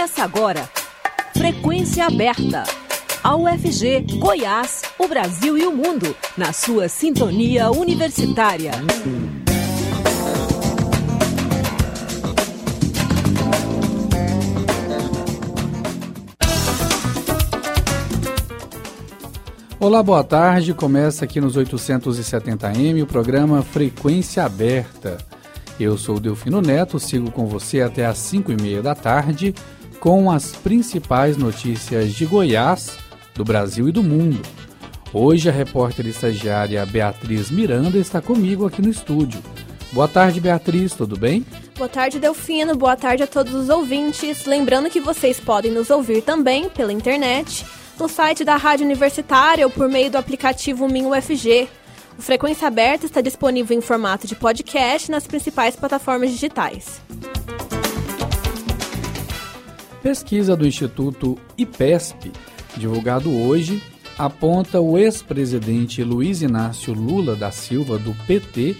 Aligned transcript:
Começa 0.00 0.24
agora. 0.24 0.70
Frequência 1.36 2.06
aberta. 2.06 2.64
A 3.22 3.36
UFG, 3.36 4.16
Goiás, 4.18 4.80
o 4.98 5.06
Brasil 5.06 5.58
e 5.58 5.66
o 5.66 5.76
mundo, 5.76 6.16
na 6.38 6.54
sua 6.54 6.88
sintonia 6.88 7.70
universitária. 7.70 8.70
Olá, 19.78 20.02
boa 20.02 20.24
tarde. 20.24 20.72
Começa 20.72 21.26
aqui 21.26 21.42
nos 21.42 21.58
870M 21.58 23.02
o 23.02 23.06
programa 23.06 23.60
Frequência 23.60 24.46
Aberta. 24.46 25.18
Eu 25.78 25.98
sou 25.98 26.16
o 26.16 26.20
Delfino 26.20 26.62
Neto, 26.62 26.98
sigo 26.98 27.30
com 27.30 27.44
você 27.46 27.82
até 27.82 28.06
às 28.06 28.16
5 28.16 28.50
e 28.50 28.56
meia 28.56 28.80
da 28.80 28.94
tarde 28.94 29.54
com 30.00 30.30
as 30.30 30.52
principais 30.52 31.36
notícias 31.36 32.14
de 32.14 32.24
Goiás, 32.24 32.96
do 33.34 33.44
Brasil 33.44 33.88
e 33.88 33.92
do 33.92 34.02
mundo. 34.02 34.40
Hoje 35.12 35.48
a 35.48 35.52
repórter 35.52 36.06
estagiária 36.06 36.84
Beatriz 36.86 37.50
Miranda 37.50 37.98
está 37.98 38.20
comigo 38.20 38.66
aqui 38.66 38.80
no 38.80 38.88
estúdio. 38.88 39.42
Boa 39.92 40.08
tarde, 40.08 40.40
Beatriz, 40.40 40.94
tudo 40.94 41.18
bem? 41.18 41.44
Boa 41.76 41.88
tarde, 41.88 42.18
Delfino. 42.18 42.76
Boa 42.76 42.96
tarde 42.96 43.24
a 43.24 43.26
todos 43.26 43.54
os 43.54 43.68
ouvintes. 43.68 44.46
Lembrando 44.46 44.88
que 44.88 45.00
vocês 45.00 45.38
podem 45.38 45.70
nos 45.70 45.90
ouvir 45.90 46.22
também 46.22 46.68
pela 46.68 46.92
internet, 46.92 47.66
no 47.98 48.08
site 48.08 48.44
da 48.44 48.56
Rádio 48.56 48.86
Universitária 48.86 49.66
ou 49.66 49.70
por 49.70 49.88
meio 49.88 50.10
do 50.10 50.16
aplicativo 50.16 50.88
MinUFG. 50.88 51.68
O 52.16 52.22
Frequência 52.22 52.68
Aberta 52.68 53.04
está 53.04 53.20
disponível 53.20 53.76
em 53.76 53.80
formato 53.80 54.26
de 54.26 54.36
podcast 54.36 55.10
nas 55.10 55.26
principais 55.26 55.74
plataformas 55.74 56.30
digitais. 56.30 57.00
Pesquisa 60.02 60.56
do 60.56 60.66
Instituto 60.66 61.38
IPESP, 61.58 62.32
divulgado 62.74 63.30
hoje, 63.30 63.82
aponta 64.16 64.80
o 64.80 64.96
ex-presidente 64.96 66.02
Luiz 66.02 66.40
Inácio 66.40 66.94
Lula 66.94 67.36
da 67.36 67.50
Silva, 67.50 67.98
do 67.98 68.14
PT, 68.26 68.76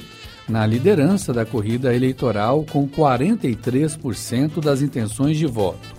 na 0.49 0.67
liderança 0.67 1.31
da 1.31 1.45
corrida 1.45 1.95
eleitoral 1.95 2.65
com 2.65 2.89
43% 2.89 4.61
das 4.61 4.81
intenções 4.81 5.37
de 5.37 5.47
voto. 5.47 5.95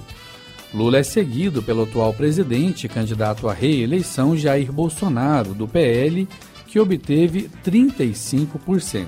Lula 0.74 0.98
é 0.98 1.04
seguido 1.04 1.62
pelo 1.62 1.84
atual 1.84 2.14
presidente 2.14 2.88
candidato 2.88 3.48
à 3.48 3.54
reeleição 3.54 4.36
Jair 4.36 4.72
Bolsonaro, 4.72 5.54
do 5.54 5.68
PL, 5.68 6.28
que 6.66 6.80
obteve 6.80 7.48
35%. 7.64 9.06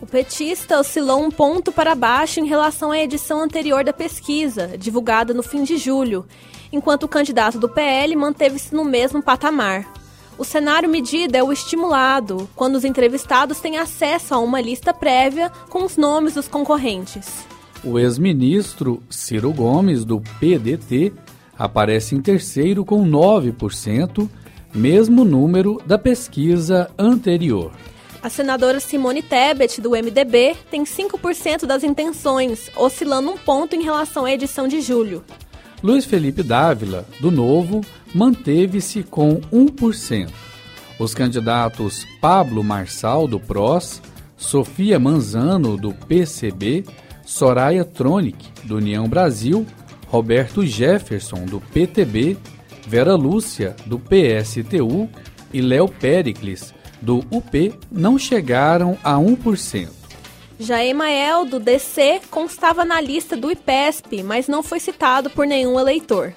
O 0.00 0.06
petista 0.06 0.78
oscilou 0.78 1.20
um 1.22 1.30
ponto 1.30 1.72
para 1.72 1.94
baixo 1.94 2.38
em 2.38 2.46
relação 2.46 2.92
à 2.92 2.98
edição 2.98 3.42
anterior 3.42 3.82
da 3.82 3.92
pesquisa, 3.92 4.78
divulgada 4.78 5.34
no 5.34 5.42
fim 5.42 5.64
de 5.64 5.76
julho, 5.76 6.24
enquanto 6.72 7.04
o 7.04 7.08
candidato 7.08 7.58
do 7.58 7.68
PL 7.68 8.14
manteve-se 8.14 8.74
no 8.74 8.84
mesmo 8.84 9.20
patamar. 9.20 9.92
O 10.38 10.44
cenário 10.44 10.88
medido 10.88 11.36
é 11.36 11.42
o 11.42 11.52
estimulado, 11.52 12.48
quando 12.54 12.76
os 12.76 12.84
entrevistados 12.84 13.58
têm 13.58 13.76
acesso 13.76 14.34
a 14.34 14.38
uma 14.38 14.60
lista 14.60 14.94
prévia 14.94 15.50
com 15.68 15.84
os 15.84 15.96
nomes 15.96 16.34
dos 16.34 16.46
concorrentes. 16.46 17.44
O 17.82 17.98
ex-ministro 17.98 19.02
Ciro 19.10 19.52
Gomes, 19.52 20.04
do 20.04 20.20
PDT, 20.38 21.12
aparece 21.58 22.14
em 22.14 22.20
terceiro 22.20 22.84
com 22.84 23.04
9%, 23.04 24.28
mesmo 24.72 25.24
número 25.24 25.82
da 25.84 25.98
pesquisa 25.98 26.88
anterior. 26.96 27.72
A 28.20 28.28
senadora 28.28 28.80
Simone 28.80 29.22
Tebet, 29.22 29.80
do 29.80 29.90
MDB, 29.90 30.56
tem 30.70 30.82
5% 30.82 31.66
das 31.66 31.84
intenções, 31.84 32.68
oscilando 32.76 33.30
um 33.30 33.38
ponto 33.38 33.76
em 33.76 33.82
relação 33.82 34.24
à 34.24 34.32
edição 34.32 34.66
de 34.66 34.80
julho. 34.80 35.24
Luiz 35.82 36.04
Felipe 36.04 36.42
Dávila, 36.42 37.06
do 37.20 37.30
Novo, 37.30 37.80
manteve-se 38.12 39.04
com 39.04 39.40
1%. 39.52 40.28
Os 40.98 41.14
candidatos 41.14 42.04
Pablo 42.20 42.64
Marçal, 42.64 43.28
do 43.28 43.38
PROS, 43.38 44.02
Sofia 44.36 44.98
Manzano, 44.98 45.76
do 45.76 45.94
PCB, 45.94 46.84
Soraya 47.24 47.84
Tronic, 47.84 48.48
do 48.64 48.78
União 48.78 49.08
Brasil, 49.08 49.64
Roberto 50.08 50.66
Jefferson, 50.66 51.44
do 51.44 51.60
PTB, 51.60 52.36
Vera 52.84 53.14
Lúcia, 53.14 53.76
do 53.86 53.96
PSTU 53.96 55.08
e 55.52 55.60
Léo 55.60 55.88
Pericles, 55.88 56.74
do 57.00 57.18
UP, 57.30 57.74
não 57.90 58.18
chegaram 58.18 58.98
a 59.02 59.14
1%. 59.14 59.88
Já 60.60 60.84
Emael, 60.84 61.44
do 61.44 61.60
DC, 61.60 62.20
constava 62.30 62.84
na 62.84 63.00
lista 63.00 63.36
do 63.36 63.50
IPESP, 63.50 64.24
mas 64.24 64.48
não 64.48 64.62
foi 64.62 64.80
citado 64.80 65.30
por 65.30 65.46
nenhum 65.46 65.78
eleitor. 65.78 66.32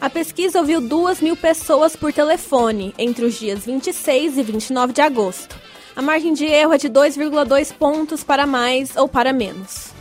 A 0.00 0.10
pesquisa 0.10 0.58
ouviu 0.58 0.82
2 0.82 1.22
mil 1.22 1.34
pessoas 1.34 1.96
por 1.96 2.12
telefone 2.12 2.94
entre 2.98 3.24
os 3.24 3.38
dias 3.38 3.64
26 3.64 4.36
e 4.36 4.42
29 4.42 4.92
de 4.92 5.00
agosto. 5.00 5.56
A 5.96 6.02
margem 6.02 6.34
de 6.34 6.44
erro 6.44 6.74
é 6.74 6.78
de 6.78 6.90
2,2 6.90 7.72
pontos 7.72 8.22
para 8.22 8.46
mais 8.46 8.96
ou 8.96 9.08
para 9.08 9.32
menos. 9.32 9.94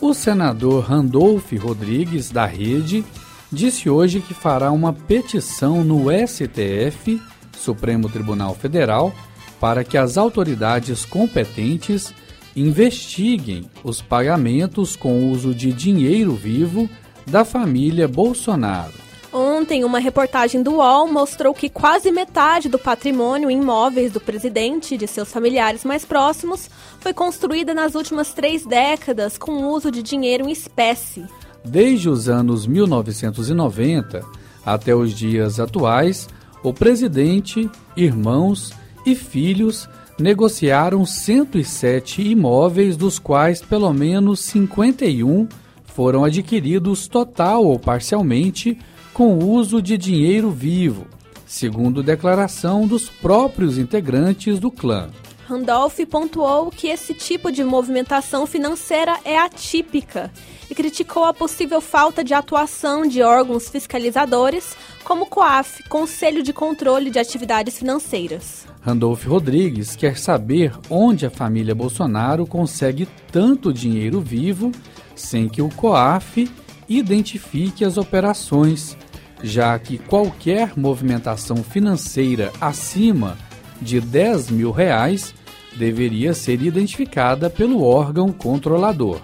O 0.00 0.14
senador 0.14 0.84
Randolph 0.84 1.52
Rodrigues, 1.52 2.30
da 2.30 2.46
Rede, 2.46 3.04
disse 3.52 3.88
hoje 3.88 4.20
que 4.20 4.34
fará 4.34 4.70
uma 4.70 4.92
petição 4.92 5.82
no 5.82 6.06
STF, 6.10 7.20
Supremo 7.56 8.08
Tribunal 8.08 8.54
Federal, 8.54 9.12
para 9.60 9.82
que 9.82 9.98
as 9.98 10.16
autoridades 10.16 11.04
competentes 11.04 12.14
investiguem 12.54 13.68
os 13.82 14.00
pagamentos 14.00 14.96
com 14.96 15.30
uso 15.30 15.54
de 15.54 15.72
dinheiro 15.72 16.34
vivo 16.34 16.88
da 17.26 17.44
família 17.44 18.08
Bolsonaro. 18.08 19.08
Ontem, 19.30 19.84
uma 19.84 19.98
reportagem 19.98 20.62
do 20.62 20.76
UOL 20.76 21.06
mostrou 21.06 21.52
que 21.52 21.68
quase 21.68 22.10
metade 22.10 22.68
do 22.68 22.78
patrimônio 22.78 23.50
imóveis 23.50 24.10
do 24.10 24.20
presidente 24.20 24.94
e 24.94 24.98
de 24.98 25.06
seus 25.06 25.30
familiares 25.30 25.84
mais 25.84 26.04
próximos 26.04 26.70
foi 26.98 27.12
construída 27.12 27.74
nas 27.74 27.94
últimas 27.94 28.32
três 28.32 28.64
décadas 28.64 29.36
com 29.36 29.66
uso 29.66 29.90
de 29.90 30.02
dinheiro 30.02 30.48
em 30.48 30.52
espécie. 30.52 31.26
Desde 31.64 32.08
os 32.08 32.28
anos 32.28 32.66
1990 32.66 34.24
até 34.64 34.94
os 34.94 35.12
dias 35.12 35.58
atuais, 35.58 36.28
o 36.62 36.72
presidente, 36.72 37.70
irmãos 37.96 38.72
e 39.06 39.14
filhos 39.14 39.88
negociaram 40.18 41.06
107 41.06 42.22
imóveis, 42.22 42.96
dos 42.96 43.18
quais 43.18 43.62
pelo 43.62 43.92
menos 43.92 44.40
51 44.40 45.48
foram 45.84 46.24
adquiridos 46.24 47.06
total 47.08 47.64
ou 47.64 47.78
parcialmente 47.78 48.78
com 49.14 49.38
uso 49.38 49.80
de 49.80 49.96
dinheiro 49.96 50.50
vivo, 50.50 51.06
segundo 51.46 52.02
declaração 52.02 52.86
dos 52.86 53.08
próprios 53.08 53.78
integrantes 53.78 54.58
do 54.58 54.70
clã. 54.70 55.08
Randolph 55.48 55.98
pontuou 56.10 56.70
que 56.70 56.88
esse 56.88 57.14
tipo 57.14 57.50
de 57.50 57.64
movimentação 57.64 58.46
financeira 58.46 59.18
é 59.24 59.38
atípica 59.38 60.30
e 60.70 60.74
criticou 60.74 61.24
a 61.24 61.34
possível 61.34 61.80
falta 61.80 62.22
de 62.22 62.34
atuação 62.34 63.06
de 63.06 63.22
órgãos 63.22 63.68
fiscalizadores, 63.68 64.76
como 65.04 65.24
o 65.24 65.26
COAF, 65.26 65.82
Conselho 65.88 66.42
de 66.42 66.52
Controle 66.52 67.10
de 67.10 67.18
Atividades 67.18 67.78
Financeiras. 67.78 68.66
Randolph 68.80 69.24
Rodrigues 69.24 69.96
quer 69.96 70.18
saber 70.18 70.72
onde 70.88 71.26
a 71.26 71.30
família 71.30 71.74
Bolsonaro 71.74 72.46
consegue 72.46 73.08
tanto 73.32 73.72
dinheiro 73.72 74.20
vivo 74.20 74.72
sem 75.14 75.48
que 75.48 75.62
o 75.62 75.68
COAF 75.68 76.50
identifique 76.88 77.84
as 77.84 77.96
operações 77.96 78.96
já 79.42 79.78
que 79.78 79.98
qualquer 79.98 80.72
movimentação 80.76 81.58
financeira 81.58 82.52
acima 82.60 83.36
de 83.80 84.00
10 84.00 84.50
mil 84.50 84.70
reais 84.70 85.34
deveria 85.76 86.34
ser 86.34 86.60
identificada 86.62 87.48
pelo 87.48 87.82
órgão 87.82 88.32
controlador. 88.32 89.20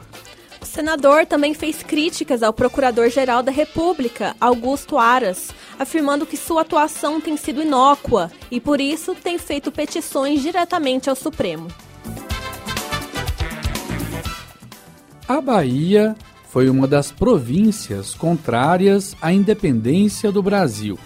O 0.65 0.67
senador 0.67 1.27
também 1.27 1.53
fez 1.53 1.83
críticas 1.83 2.43
ao 2.43 2.51
Procurador-Geral 2.51 3.43
da 3.43 3.53
República, 3.53 4.35
Augusto 4.41 4.97
Aras, 4.97 5.51
afirmando 5.79 6.25
que 6.25 6.39
sua 6.39 6.63
atuação 6.63 7.21
tem 7.21 7.37
sido 7.37 7.61
inócua 7.61 8.33
e, 8.51 8.59
por 8.59 8.81
isso, 8.81 9.15
tem 9.15 9.37
feito 9.37 9.71
petições 9.71 10.41
diretamente 10.41 11.11
ao 11.11 11.15
Supremo. 11.15 11.69
A 15.29 15.39
Bahia 15.39 16.17
foi 16.49 16.71
uma 16.71 16.89
das 16.89 17.13
províncias 17.13 18.15
contrárias 18.15 19.15
à 19.21 19.31
independência 19.31 20.33
do 20.33 20.43
Brasil. 20.43 20.99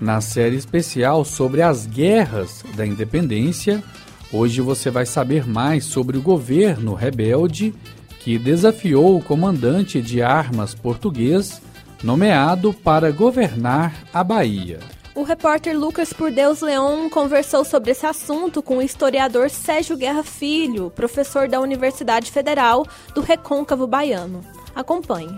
Na 0.00 0.20
série 0.20 0.56
especial 0.56 1.24
sobre 1.24 1.62
as 1.62 1.86
guerras 1.86 2.64
da 2.74 2.84
independência, 2.84 3.84
hoje 4.32 4.60
você 4.60 4.90
vai 4.90 5.06
saber 5.06 5.46
mais 5.46 5.84
sobre 5.84 6.18
o 6.18 6.22
governo 6.22 6.92
rebelde 6.92 7.72
que 8.20 8.38
desafiou 8.38 9.16
o 9.16 9.22
comandante 9.22 10.00
de 10.00 10.22
armas 10.22 10.74
português, 10.74 11.60
nomeado 12.02 12.72
para 12.72 13.10
governar 13.10 13.94
a 14.12 14.22
Bahia. 14.22 14.78
O 15.14 15.22
repórter 15.22 15.76
Lucas 15.76 16.12
Por 16.12 16.30
Deus 16.30 16.60
Leon 16.60 17.08
conversou 17.08 17.64
sobre 17.64 17.90
esse 17.90 18.06
assunto 18.06 18.62
com 18.62 18.76
o 18.78 18.82
historiador 18.82 19.50
Sérgio 19.50 19.96
Guerra 19.96 20.22
Filho, 20.22 20.90
professor 20.90 21.48
da 21.48 21.60
Universidade 21.60 22.30
Federal 22.30 22.86
do 23.14 23.20
Recôncavo 23.20 23.86
Baiano. 23.86 24.42
Acompanhe. 24.74 25.36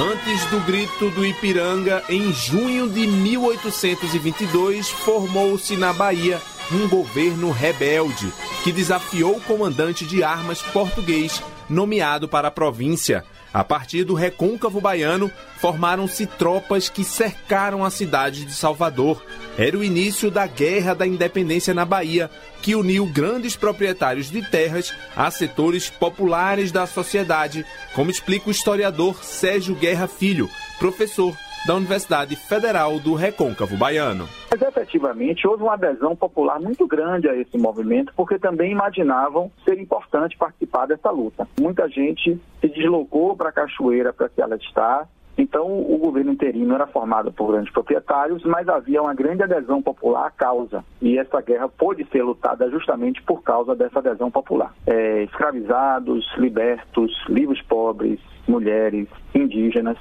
Antes 0.00 0.44
do 0.46 0.60
grito 0.60 1.10
do 1.10 1.26
Ipiranga, 1.26 2.02
em 2.08 2.32
junho 2.32 2.88
de 2.88 3.06
1822, 3.06 4.88
formou-se 4.88 5.76
na 5.76 5.92
Bahia 5.92 6.40
um 6.72 6.88
governo 6.88 7.50
rebelde 7.50 8.32
que 8.62 8.72
desafiou 8.72 9.36
o 9.36 9.40
comandante 9.40 10.06
de 10.06 10.22
armas 10.22 10.62
português 10.62 11.42
nomeado 11.68 12.28
para 12.28 12.48
a 12.48 12.50
província. 12.50 13.24
A 13.52 13.64
partir 13.64 14.04
do 14.04 14.14
recôncavo 14.14 14.80
baiano, 14.80 15.28
formaram-se 15.58 16.24
tropas 16.24 16.88
que 16.88 17.02
cercaram 17.02 17.84
a 17.84 17.90
cidade 17.90 18.44
de 18.44 18.54
Salvador. 18.54 19.24
Era 19.58 19.76
o 19.76 19.82
início 19.82 20.30
da 20.30 20.46
Guerra 20.46 20.94
da 20.94 21.04
Independência 21.04 21.74
na 21.74 21.84
Bahia, 21.84 22.30
que 22.62 22.76
uniu 22.76 23.06
grandes 23.06 23.56
proprietários 23.56 24.30
de 24.30 24.40
terras 24.48 24.94
a 25.16 25.28
setores 25.32 25.90
populares 25.90 26.70
da 26.70 26.86
sociedade, 26.86 27.66
como 27.92 28.10
explica 28.10 28.48
o 28.48 28.52
historiador 28.52 29.24
Sérgio 29.24 29.74
Guerra 29.74 30.06
Filho, 30.06 30.48
professor 30.78 31.36
da 31.66 31.74
Universidade 31.74 32.36
Federal 32.36 32.98
do 32.98 33.14
Recôncavo 33.14 33.76
Baiano. 33.76 34.26
Mas 34.50 34.62
efetivamente 34.62 35.46
houve 35.46 35.62
uma 35.62 35.74
adesão 35.74 36.16
popular 36.16 36.58
muito 36.58 36.86
grande 36.86 37.28
a 37.28 37.36
esse 37.36 37.58
movimento, 37.58 38.12
porque 38.16 38.38
também 38.38 38.72
imaginavam 38.72 39.50
ser 39.64 39.78
importante 39.78 40.36
participar 40.36 40.86
dessa 40.86 41.10
luta. 41.10 41.46
Muita 41.60 41.88
gente 41.88 42.40
se 42.60 42.68
deslocou 42.68 43.36
para 43.36 43.50
a 43.50 43.52
Cachoeira 43.52 44.12
para 44.12 44.28
se 44.28 44.40
alistar. 44.40 45.08
Então, 45.36 45.66
o 45.66 45.96
governo 45.96 46.32
interino 46.32 46.74
era 46.74 46.86
formado 46.86 47.32
por 47.32 47.52
grandes 47.52 47.72
proprietários, 47.72 48.44
mas 48.44 48.68
havia 48.68 49.00
uma 49.00 49.14
grande 49.14 49.42
adesão 49.42 49.80
popular 49.80 50.26
à 50.26 50.30
causa. 50.30 50.84
E 51.00 51.18
essa 51.18 51.40
guerra 51.40 51.68
pôde 51.68 52.06
ser 52.10 52.22
lutada 52.22 52.68
justamente 52.70 53.22
por 53.22 53.42
causa 53.42 53.74
dessa 53.74 54.00
adesão 54.00 54.30
popular. 54.30 54.74
É, 54.86 55.22
escravizados, 55.22 56.26
libertos, 56.36 57.10
livres 57.28 57.62
pobres, 57.62 58.18
mulheres, 58.46 59.08
indígenas 59.34 59.96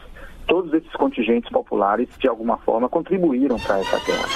todos 0.49 0.73
esses 0.73 0.91
contingentes 0.93 1.49
populares, 1.51 2.09
de 2.19 2.27
alguma 2.27 2.57
forma, 2.57 2.89
contribuíram 2.89 3.57
para 3.59 3.79
essa 3.79 3.99
guerra. 3.99 4.27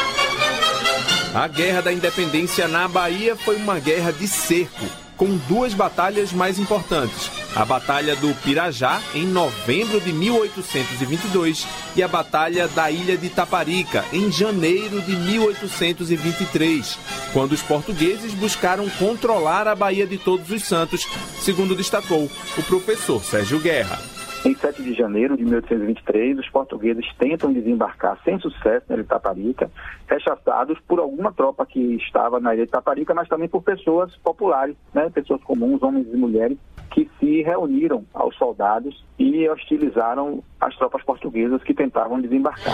A 1.34 1.48
Guerra 1.48 1.82
da 1.82 1.92
Independência 1.92 2.68
na 2.68 2.88
Bahia 2.88 3.36
foi 3.36 3.56
uma 3.56 3.80
guerra 3.80 4.14
de 4.14 4.28
cerco, 4.28 4.86
com 5.18 5.36
duas 5.50 5.74
batalhas 5.74 6.32
mais 6.32 6.60
importantes. 6.60 7.32
A 7.56 7.66
Batalha 7.66 8.16
do 8.16 8.32
Pirajá, 8.44 9.02
em 9.16 9.26
novembro 9.26 10.00
de 10.00 10.14
1822, 10.14 11.68
e 11.96 12.04
a 12.04 12.08
Batalha 12.08 12.68
da 12.68 12.92
Ilha 12.92 13.18
de 13.18 13.30
Taparica, 13.30 14.06
em 14.14 14.32
janeiro 14.32 15.02
de 15.02 15.16
1823, 15.16 17.00
quando 17.34 17.54
os 17.54 17.64
portugueses 17.64 18.36
buscaram 18.36 18.88
controlar 19.00 19.68
a 19.68 19.76
Baía 19.76 20.06
de 20.06 20.20
Todos 20.20 20.52
os 20.52 20.64
Santos, 20.64 21.08
segundo 21.40 21.76
destacou 21.76 22.30
o 22.58 22.64
professor 22.64 23.24
Sérgio 23.24 23.60
Guerra. 23.60 24.13
Em 24.46 24.54
7 24.54 24.84
de 24.84 24.94
janeiro 24.94 25.38
de 25.38 25.44
1823, 25.44 26.38
os 26.38 26.50
portugueses 26.50 27.06
tentam 27.18 27.54
desembarcar 27.54 28.18
sem 28.26 28.38
sucesso 28.40 28.86
na 28.90 28.96
ilha 28.96 29.04
de 29.04 29.10
Taparica, 29.10 29.72
rechaçados 30.06 30.78
por 30.86 31.00
alguma 31.00 31.32
tropa 31.32 31.66
que 31.66 31.80
estava 31.96 32.42
na 32.42 32.54
ilha 32.54 32.66
de 32.66 32.72
Taparica, 32.72 33.14
mas 33.14 33.30
também 33.30 33.48
por 33.48 33.64
pessoas 33.64 34.14
populares, 34.18 34.76
né, 34.94 35.10
pessoas 35.10 35.42
comuns, 35.44 35.82
homens 35.82 36.08
e 36.12 36.18
mulheres, 36.18 36.58
que 36.92 37.10
se 37.20 37.42
reuniram 37.42 38.06
aos 38.14 38.36
soldados 38.38 39.04
e 39.18 39.48
hostilizaram 39.50 40.44
as 40.62 40.76
tropas 40.76 41.02
portuguesas 41.04 41.64
que 41.64 41.74
tentavam 41.74 42.22
desembarcar. 42.22 42.74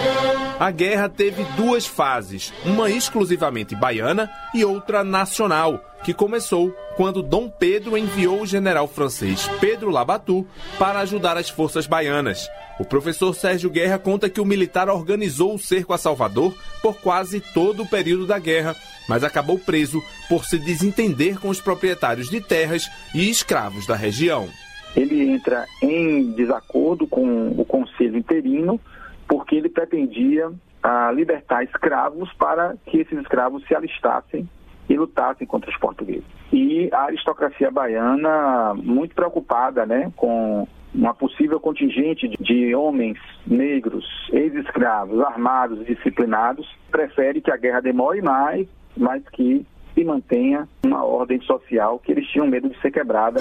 A 0.60 0.72
guerra 0.72 1.08
teve 1.08 1.44
duas 1.56 1.86
fases, 1.86 2.52
uma 2.66 2.90
exclusivamente 2.90 3.76
baiana 3.76 4.30
e 4.54 4.66
outra 4.66 5.04
nacional, 5.04 5.80
que 6.04 6.14
começou 6.14 6.72
quando 6.96 7.22
Dom 7.22 7.50
Pedro 7.50 7.98
enviou 7.98 8.42
o 8.42 8.46
general 8.46 8.88
francês 8.88 9.48
Pedro 9.60 9.90
Labatu 9.90 10.46
para 10.78 11.00
ajudar 11.00 11.38
as 11.38 11.50
forças 11.50 11.88
baianas. 11.88 12.50
O 12.80 12.86
professor 12.86 13.34
Sérgio 13.34 13.70
Guerra 13.70 14.00
conta 14.00 14.30
que 14.30 14.40
o 14.40 14.46
militar 14.46 14.90
organizou 14.90 15.54
o 15.54 15.60
cerco 15.60 15.94
a 15.94 15.98
Salvador 15.98 16.56
por 16.82 16.96
quase 17.00 17.42
todo 17.42 17.84
o 17.84 17.88
período 17.88 18.26
da 18.26 18.40
guerra, 18.40 18.76
mas 19.08 19.24
acabou 19.24 19.60
preso 19.60 20.02
por 20.30 20.46
se 20.46 20.58
desentender 20.58 21.40
com 21.40 21.50
os 21.50 21.60
proprietários 21.60 22.30
de 22.30 22.40
terras 22.40 22.90
e 23.14 23.30
escravos 23.30 23.86
da 23.86 23.96
região. 23.96 24.48
Ele 24.96 25.30
entra 25.30 25.66
em 25.82 26.32
desacordo 26.32 27.06
com 27.06 27.50
o 27.50 27.66
conselho 27.66 28.18
interino 28.18 28.80
porque 29.28 29.56
ele 29.56 29.70
pretendia 29.70 30.50
ah, 30.82 31.12
libertar 31.12 31.64
escravos 31.64 32.32
para 32.34 32.76
que 32.86 33.00
esses 33.00 33.20
escravos 33.20 33.64
se 33.68 33.76
alistassem 33.76 34.50
e 34.90 34.98
lutassem 34.98 35.46
contra 35.46 35.70
os 35.70 35.78
portugueses. 35.78 36.26
E 36.52 36.90
a 36.92 37.04
aristocracia 37.04 37.70
baiana, 37.70 38.74
muito 38.74 39.14
preocupada 39.14 39.86
né, 39.86 40.12
com 40.16 40.68
uma 40.94 41.14
possível 41.14 41.60
contingente 41.60 42.28
de 42.40 42.74
homens 42.74 43.18
negros, 43.46 44.06
ex-escravos, 44.34 45.22
armados 45.22 45.82
e 45.82 45.94
disciplinados, 45.96 46.68
prefere 46.90 47.42
que 47.42 47.52
a 47.52 47.58
guerra 47.58 47.82
demore 47.82 48.22
mais, 48.22 48.68
mas 48.98 49.24
que 49.30 49.66
se 49.94 50.04
mantenha 50.04 50.68
uma 50.84 51.04
ordem 51.06 51.40
social 51.42 52.00
que 52.00 52.12
eles 52.12 52.28
tinham 52.28 52.48
medo 52.48 52.70
de 52.70 52.80
ser 52.82 52.92
quebrada. 52.92 53.40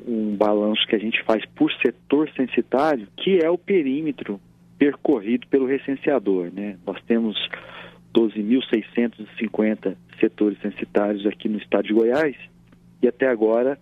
um 0.07 0.37
balanço 0.37 0.87
que 0.87 0.97
a 0.97 0.99
gente 0.99 1.23
faz 1.25 1.45
por 1.55 1.73
setor 1.85 2.31
censitário, 2.31 3.07
que 3.17 3.39
é 3.39 3.51
o 3.51 3.59
perímetro 3.59 4.41
percorrido 4.79 5.47
pelo 5.47 5.67
recenseador. 5.67 6.51
Né? 6.53 6.77
Nós 6.87 7.01
temos 7.07 7.37
12.650 8.15 9.97
setores 10.21 10.61
censitários 10.61 11.27
aqui 11.27 11.49
no 11.49 11.59
estado 11.59 11.87
de 11.87 11.95
Goiás 11.95 12.37
e 13.03 13.09
até 13.09 13.29
agora 13.29 13.79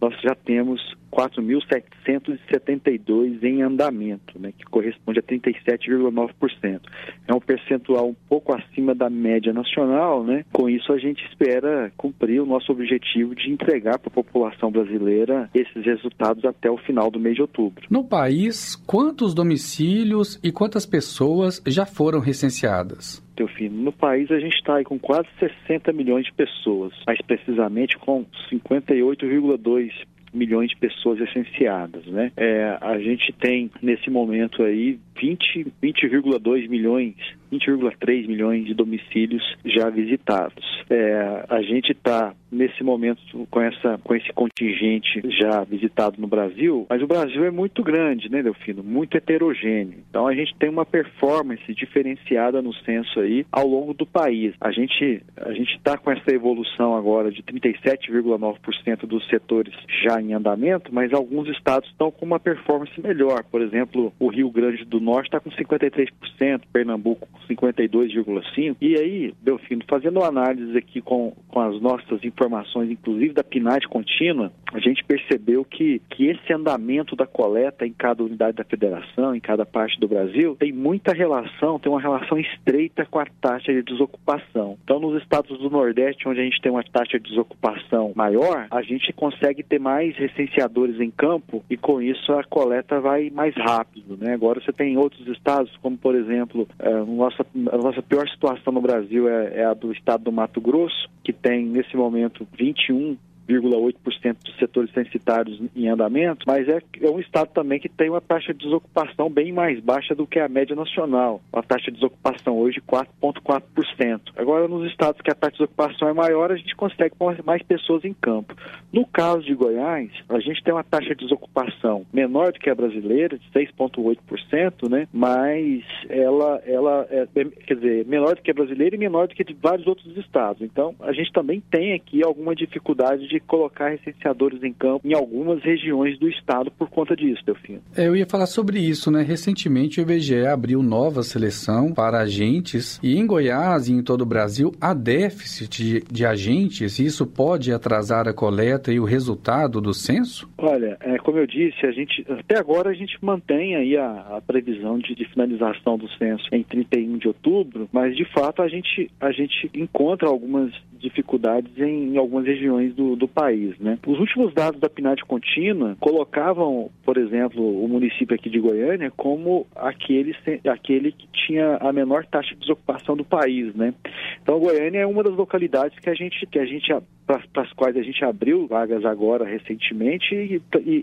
nós 0.00 0.14
já 0.20 0.34
temos 0.34 0.80
4.772 1.14 3.42
em 3.42 3.62
andamento, 3.62 4.38
né, 4.38 4.52
que 4.56 4.64
corresponde 4.64 5.20
a 5.20 5.22
37,9%. 5.22 6.80
É 7.28 7.32
um 7.32 7.40
percentual 7.40 8.08
um 8.08 8.16
pouco 8.28 8.52
acima 8.52 8.94
da 8.94 9.08
média 9.08 9.52
nacional, 9.52 10.24
né? 10.24 10.44
Com 10.52 10.68
isso 10.68 10.92
a 10.92 10.98
gente 10.98 11.24
espera 11.26 11.92
cumprir 11.96 12.40
o 12.40 12.46
nosso 12.46 12.72
objetivo 12.72 13.32
de 13.34 13.50
entregar 13.50 13.98
para 13.98 14.08
a 14.08 14.14
população 14.14 14.70
brasileira 14.70 15.50
esses 15.54 15.84
resultados 15.84 16.44
até 16.44 16.70
o 16.70 16.78
final 16.78 17.10
do 17.10 17.20
mês 17.20 17.36
de 17.36 17.42
outubro. 17.42 17.86
No 17.88 18.04
país, 18.04 18.74
quantos 18.74 19.34
domicílios 19.34 20.40
e 20.42 20.50
quantas 20.50 20.84
pessoas 20.84 21.62
já 21.66 21.86
foram 21.86 22.18
recenseadas? 22.18 23.22
Teofino, 23.36 23.82
no 23.82 23.92
país 23.92 24.30
a 24.30 24.38
gente 24.38 24.54
está 24.54 24.82
com 24.84 24.98
quase 24.98 25.28
60 25.38 25.92
milhões 25.92 26.26
de 26.26 26.32
pessoas, 26.32 26.92
mais 27.06 27.20
precisamente 27.22 27.96
com 27.98 28.24
58,2 28.50 29.90
milhões 30.34 30.70
de 30.70 30.76
pessoas 30.76 31.18
licenciadas, 31.18 32.04
né? 32.06 32.32
É, 32.36 32.76
a 32.80 32.98
gente 32.98 33.32
tem 33.32 33.70
nesse 33.80 34.10
momento 34.10 34.62
aí 34.62 34.98
20,2 35.16 35.72
20, 35.80 36.68
milhões 36.68 37.14
20,3 37.52 38.26
milhões 38.26 38.66
de 38.66 38.74
domicílios 38.74 39.42
já 39.64 39.88
visitados. 39.90 40.64
É, 40.90 41.44
a 41.48 41.62
gente 41.62 41.92
está 41.92 42.34
nesse 42.54 42.84
momento 42.84 43.20
com 43.50 43.60
essa 43.60 43.98
com 44.04 44.14
esse 44.14 44.32
contingente 44.32 45.20
já 45.40 45.64
visitado 45.64 46.20
no 46.20 46.26
Brasil, 46.26 46.86
mas 46.88 47.02
o 47.02 47.06
Brasil 47.06 47.44
é 47.44 47.50
muito 47.50 47.82
grande, 47.82 48.30
né, 48.30 48.42
Delfino? 48.42 48.82
Muito 48.82 49.16
heterogêneo. 49.16 49.98
Então 50.08 50.26
a 50.26 50.34
gente 50.34 50.54
tem 50.56 50.68
uma 50.68 50.86
performance 50.86 51.74
diferenciada 51.74 52.62
no 52.62 52.72
censo 52.72 53.20
aí 53.20 53.44
ao 53.50 53.66
longo 53.66 53.92
do 53.92 54.06
país. 54.06 54.54
A 54.60 54.70
gente 54.70 55.22
a 55.36 55.52
gente 55.52 55.74
está 55.76 55.98
com 55.98 56.10
essa 56.10 56.32
evolução 56.32 56.94
agora 56.96 57.30
de 57.30 57.42
37,9% 57.42 59.06
dos 59.06 59.26
setores 59.28 59.74
já 60.04 60.20
em 60.20 60.32
andamento, 60.32 60.94
mas 60.94 61.12
alguns 61.12 61.48
estados 61.48 61.88
estão 61.90 62.10
com 62.10 62.24
uma 62.24 62.38
performance 62.38 63.00
melhor. 63.00 63.42
Por 63.44 63.60
exemplo, 63.62 64.12
o 64.18 64.28
Rio 64.28 64.50
Grande 64.50 64.84
do 64.84 65.00
Norte 65.00 65.26
está 65.26 65.40
com 65.40 65.50
53%, 65.50 66.62
Pernambuco 66.72 67.26
com 67.30 67.38
52,5%. 67.48 68.76
E 68.80 68.96
aí, 68.96 69.34
Delfino, 69.42 69.82
fazendo 69.88 70.20
uma 70.20 70.28
análise 70.28 70.76
aqui 70.76 71.00
com, 71.00 71.32
com 71.48 71.60
as 71.60 71.80
nossas 71.80 72.24
informações, 72.24 72.90
inclusive 72.90 73.32
da 73.32 73.44
PNAD 73.44 73.88
contínua, 73.88 74.52
a 74.72 74.78
gente 74.78 75.04
percebeu 75.04 75.64
que, 75.64 76.00
que 76.10 76.26
esse 76.26 76.52
andamento 76.52 77.14
da 77.14 77.26
coleta 77.26 77.86
em 77.86 77.92
cada 77.92 78.22
unidade 78.22 78.56
da 78.56 78.64
federação, 78.64 79.34
em 79.34 79.40
cada 79.40 79.64
parte 79.64 79.98
do 80.00 80.08
Brasil, 80.08 80.56
tem 80.58 80.72
muita 80.72 81.12
relação, 81.12 81.78
tem 81.78 81.90
uma 81.90 82.00
relação 82.00 82.38
estreita 82.38 83.06
com 83.06 83.18
a 83.18 83.26
taxa 83.40 83.72
de 83.72 83.82
desocupação. 83.82 84.76
Então, 84.82 84.98
nos 84.98 85.22
estados 85.22 85.58
do 85.58 85.70
Nordeste, 85.70 86.28
onde 86.28 86.40
a 86.40 86.44
gente 86.44 86.60
tem 86.60 86.72
uma 86.72 86.82
taxa 86.82 87.18
de 87.18 87.28
desocupação 87.28 88.12
maior, 88.14 88.66
a 88.70 88.82
gente 88.82 89.12
consegue 89.12 89.62
ter 89.62 89.78
mais 89.78 90.16
recenseadores 90.16 91.00
em 91.00 91.10
campo 91.10 91.64
e 91.70 91.76
com 91.76 92.00
isso 92.00 92.32
a 92.32 92.44
coleta 92.44 93.00
vai 93.00 93.30
mais 93.30 93.54
rápido. 93.54 94.16
Né? 94.16 94.34
Agora 94.34 94.60
você 94.60 94.72
tem 94.72 94.96
outros 94.96 95.26
estados, 95.28 95.74
como 95.82 95.96
por 95.96 96.14
exemplo, 96.14 96.68
é, 96.78 97.00
nossa, 97.24 97.46
a 97.72 97.78
nossa 97.78 98.02
pior 98.02 98.28
situação 98.28 98.72
no 98.72 98.80
Brasil 98.80 99.28
é, 99.28 99.60
é 99.60 99.64
a 99.64 99.74
do 99.74 99.92
estado 99.92 100.24
do 100.24 100.32
Mato 100.32 100.60
Grosso, 100.60 101.08
que 101.22 101.32
tem 101.32 101.64
nesse 101.64 101.96
momento 101.96 102.46
21 102.58 103.16
0,8% 103.48 104.36
dos 104.44 104.56
setores 104.58 104.92
censitários 104.92 105.60
em 105.74 105.88
andamento, 105.88 106.44
mas 106.46 106.68
é, 106.68 106.80
é, 107.00 107.10
um 107.10 107.20
estado 107.20 107.48
também 107.52 107.78
que 107.78 107.88
tem 107.88 108.10
uma 108.10 108.20
taxa 108.20 108.52
de 108.52 108.64
desocupação 108.64 109.30
bem 109.30 109.52
mais 109.52 109.80
baixa 109.80 110.14
do 110.14 110.26
que 110.26 110.38
a 110.38 110.48
média 110.48 110.74
nacional. 110.74 111.40
A 111.52 111.62
taxa 111.62 111.90
de 111.90 111.98
desocupação 111.98 112.58
hoje 112.58 112.80
4,4%. 112.80 114.20
Agora, 114.36 114.68
nos 114.68 114.90
estados 114.90 115.20
que 115.20 115.30
a 115.30 115.34
taxa 115.34 115.52
de 115.52 115.58
desocupação 115.58 116.08
é 116.08 116.12
maior, 116.12 116.50
a 116.50 116.56
gente 116.56 116.74
consegue 116.74 117.14
mais 117.44 117.62
pessoas 117.62 118.04
em 118.04 118.12
campo. 118.12 118.54
No 118.92 119.06
caso 119.06 119.42
de 119.42 119.54
Goiás, 119.54 120.10
a 120.28 120.38
gente 120.40 120.62
tem 120.62 120.72
uma 120.72 120.84
taxa 120.84 121.14
de 121.14 121.24
desocupação 121.24 122.04
menor 122.12 122.52
do 122.52 122.58
que 122.58 122.70
a 122.70 122.74
brasileira, 122.74 123.38
de 123.38 123.48
6,8%, 123.50 124.88
né? 124.88 125.06
mas 125.12 125.84
ela, 126.08 126.62
ela 126.66 127.06
é, 127.10 127.26
quer 127.66 127.74
dizer, 127.74 128.06
menor 128.06 128.34
do 128.34 128.42
que 128.42 128.50
a 128.50 128.54
brasileira 128.54 128.94
e 128.94 128.98
menor 128.98 129.28
do 129.28 129.34
que 129.34 129.44
de 129.44 129.54
vários 129.54 129.86
outros 129.86 130.16
estados. 130.16 130.62
Então, 130.62 130.94
a 131.00 131.12
gente 131.12 131.32
também 131.32 131.62
tem 131.70 131.94
aqui 131.94 132.22
alguma 132.24 132.54
dificuldade 132.54 133.28
de 133.28 133.33
de 133.34 133.40
colocar 133.40 133.88
recenseadores 133.88 134.62
em 134.62 134.72
campo 134.72 135.06
em 135.06 135.12
algumas 135.12 135.60
regiões 135.62 136.16
do 136.18 136.28
estado 136.28 136.70
por 136.70 136.88
conta 136.88 137.16
disso, 137.16 137.44
Delfino. 137.44 137.80
É, 137.96 138.06
eu 138.06 138.14
ia 138.14 138.26
falar 138.26 138.46
sobre 138.46 138.78
isso, 138.78 139.10
né? 139.10 139.22
Recentemente 139.22 140.00
o 140.00 140.02
IBGE 140.02 140.46
abriu 140.46 140.82
nova 140.82 141.22
seleção 141.22 141.92
para 141.92 142.20
agentes 142.20 143.00
e 143.02 143.18
em 143.18 143.26
Goiás 143.26 143.88
e 143.88 143.92
em 143.92 144.02
todo 144.02 144.22
o 144.22 144.26
Brasil 144.26 144.72
há 144.80 144.94
déficit 144.94 145.82
de, 145.82 146.00
de 146.10 146.24
agentes 146.24 146.98
e 146.98 147.06
isso 147.06 147.26
pode 147.26 147.72
atrasar 147.72 148.28
a 148.28 148.32
coleta 148.32 148.92
e 148.92 149.00
o 149.00 149.04
resultado 149.04 149.80
do 149.80 149.92
censo? 149.92 150.48
Olha, 150.56 150.96
é, 151.00 151.16
como 151.18 151.38
eu 151.38 151.46
disse, 151.46 151.84
a 151.84 151.90
gente 151.90 152.24
até 152.28 152.58
agora 152.58 152.90
a 152.90 152.94
gente 152.94 153.16
mantém 153.20 153.74
aí 153.74 153.96
a, 153.96 154.36
a 154.36 154.40
previsão 154.40 154.98
de, 154.98 155.14
de 155.14 155.24
finalização 155.24 155.98
do 155.98 156.08
censo 156.12 156.44
em 156.52 156.62
31 156.62 157.18
de 157.18 157.28
outubro, 157.28 157.88
mas 157.92 158.16
de 158.16 158.24
fato 158.26 158.62
a 158.62 158.68
gente, 158.68 159.10
a 159.20 159.32
gente 159.32 159.70
encontra 159.74 160.28
algumas 160.28 160.72
dificuldades 160.98 161.76
em, 161.78 162.14
em 162.14 162.16
algumas 162.16 162.46
regiões 162.46 162.94
do, 162.94 163.14
do 163.14 163.23
país. 163.28 163.78
Né? 163.78 163.98
Os 164.06 164.18
últimos 164.18 164.52
dados 164.54 164.80
da 164.80 164.88
PNAD 164.88 165.24
contínua 165.24 165.96
colocavam, 166.00 166.90
por 167.04 167.16
exemplo, 167.16 167.84
o 167.84 167.88
município 167.88 168.34
aqui 168.34 168.50
de 168.50 168.60
Goiânia 168.60 169.10
como 169.16 169.66
aquele, 169.74 170.34
aquele 170.70 171.12
que 171.12 171.28
tinha 171.46 171.76
a 171.76 171.92
menor 171.92 172.26
taxa 172.26 172.54
de 172.54 172.60
desocupação 172.60 173.16
do 173.16 173.24
país. 173.24 173.74
Né? 173.74 173.94
Então, 174.42 174.58
Goiânia 174.58 175.00
é 175.00 175.06
uma 175.06 175.22
das 175.22 175.34
localidades 175.34 175.98
que 175.98 176.10
a 176.10 176.14
gente, 176.14 176.46
que 176.46 176.58
a 176.58 176.66
gente 176.66 176.92
para 177.26 177.42
as 177.56 177.72
quais 177.72 177.96
a 177.96 178.02
gente 178.02 178.24
abriu 178.24 178.66
vagas 178.66 179.04
agora 179.04 179.44
recentemente 179.44 180.34
e, 180.34 180.60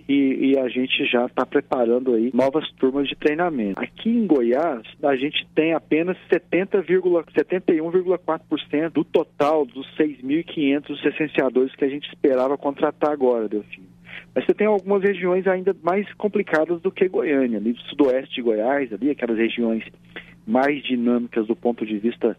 e, 0.07 0.51
e 0.51 0.57
a 0.57 0.67
gente 0.67 1.05
já 1.05 1.25
está 1.25 1.45
preparando 1.45 2.13
aí 2.13 2.31
novas 2.33 2.69
turmas 2.73 3.07
de 3.07 3.15
treinamento. 3.15 3.81
Aqui 3.81 4.09
em 4.09 4.27
Goiás, 4.27 4.83
a 5.01 5.15
gente 5.15 5.47
tem 5.55 5.73
apenas 5.73 6.17
71,4% 6.29 8.91
do 8.91 9.03
total 9.03 9.65
dos 9.65 9.87
6.500 9.97 11.03
licenciadores 11.03 11.75
que 11.75 11.85
a 11.85 11.89
gente 11.89 12.07
esperava 12.07 12.55
contratar 12.57 13.11
agora, 13.11 13.49
Delfim. 13.49 13.81
Mas 14.33 14.45
você 14.45 14.53
tem 14.53 14.67
algumas 14.67 15.03
regiões 15.03 15.45
ainda 15.47 15.75
mais 15.81 16.11
complicadas 16.13 16.81
do 16.81 16.91
que 16.91 17.07
Goiânia, 17.07 17.57
ali 17.57 17.73
do 17.73 17.81
sudoeste 17.81 18.35
de 18.35 18.41
Goiás, 18.41 18.93
ali, 18.93 19.09
aquelas 19.09 19.37
regiões 19.37 19.83
mais 20.45 20.83
dinâmicas 20.83 21.47
do 21.47 21.55
ponto 21.55 21.85
de 21.85 21.97
vista 21.97 22.37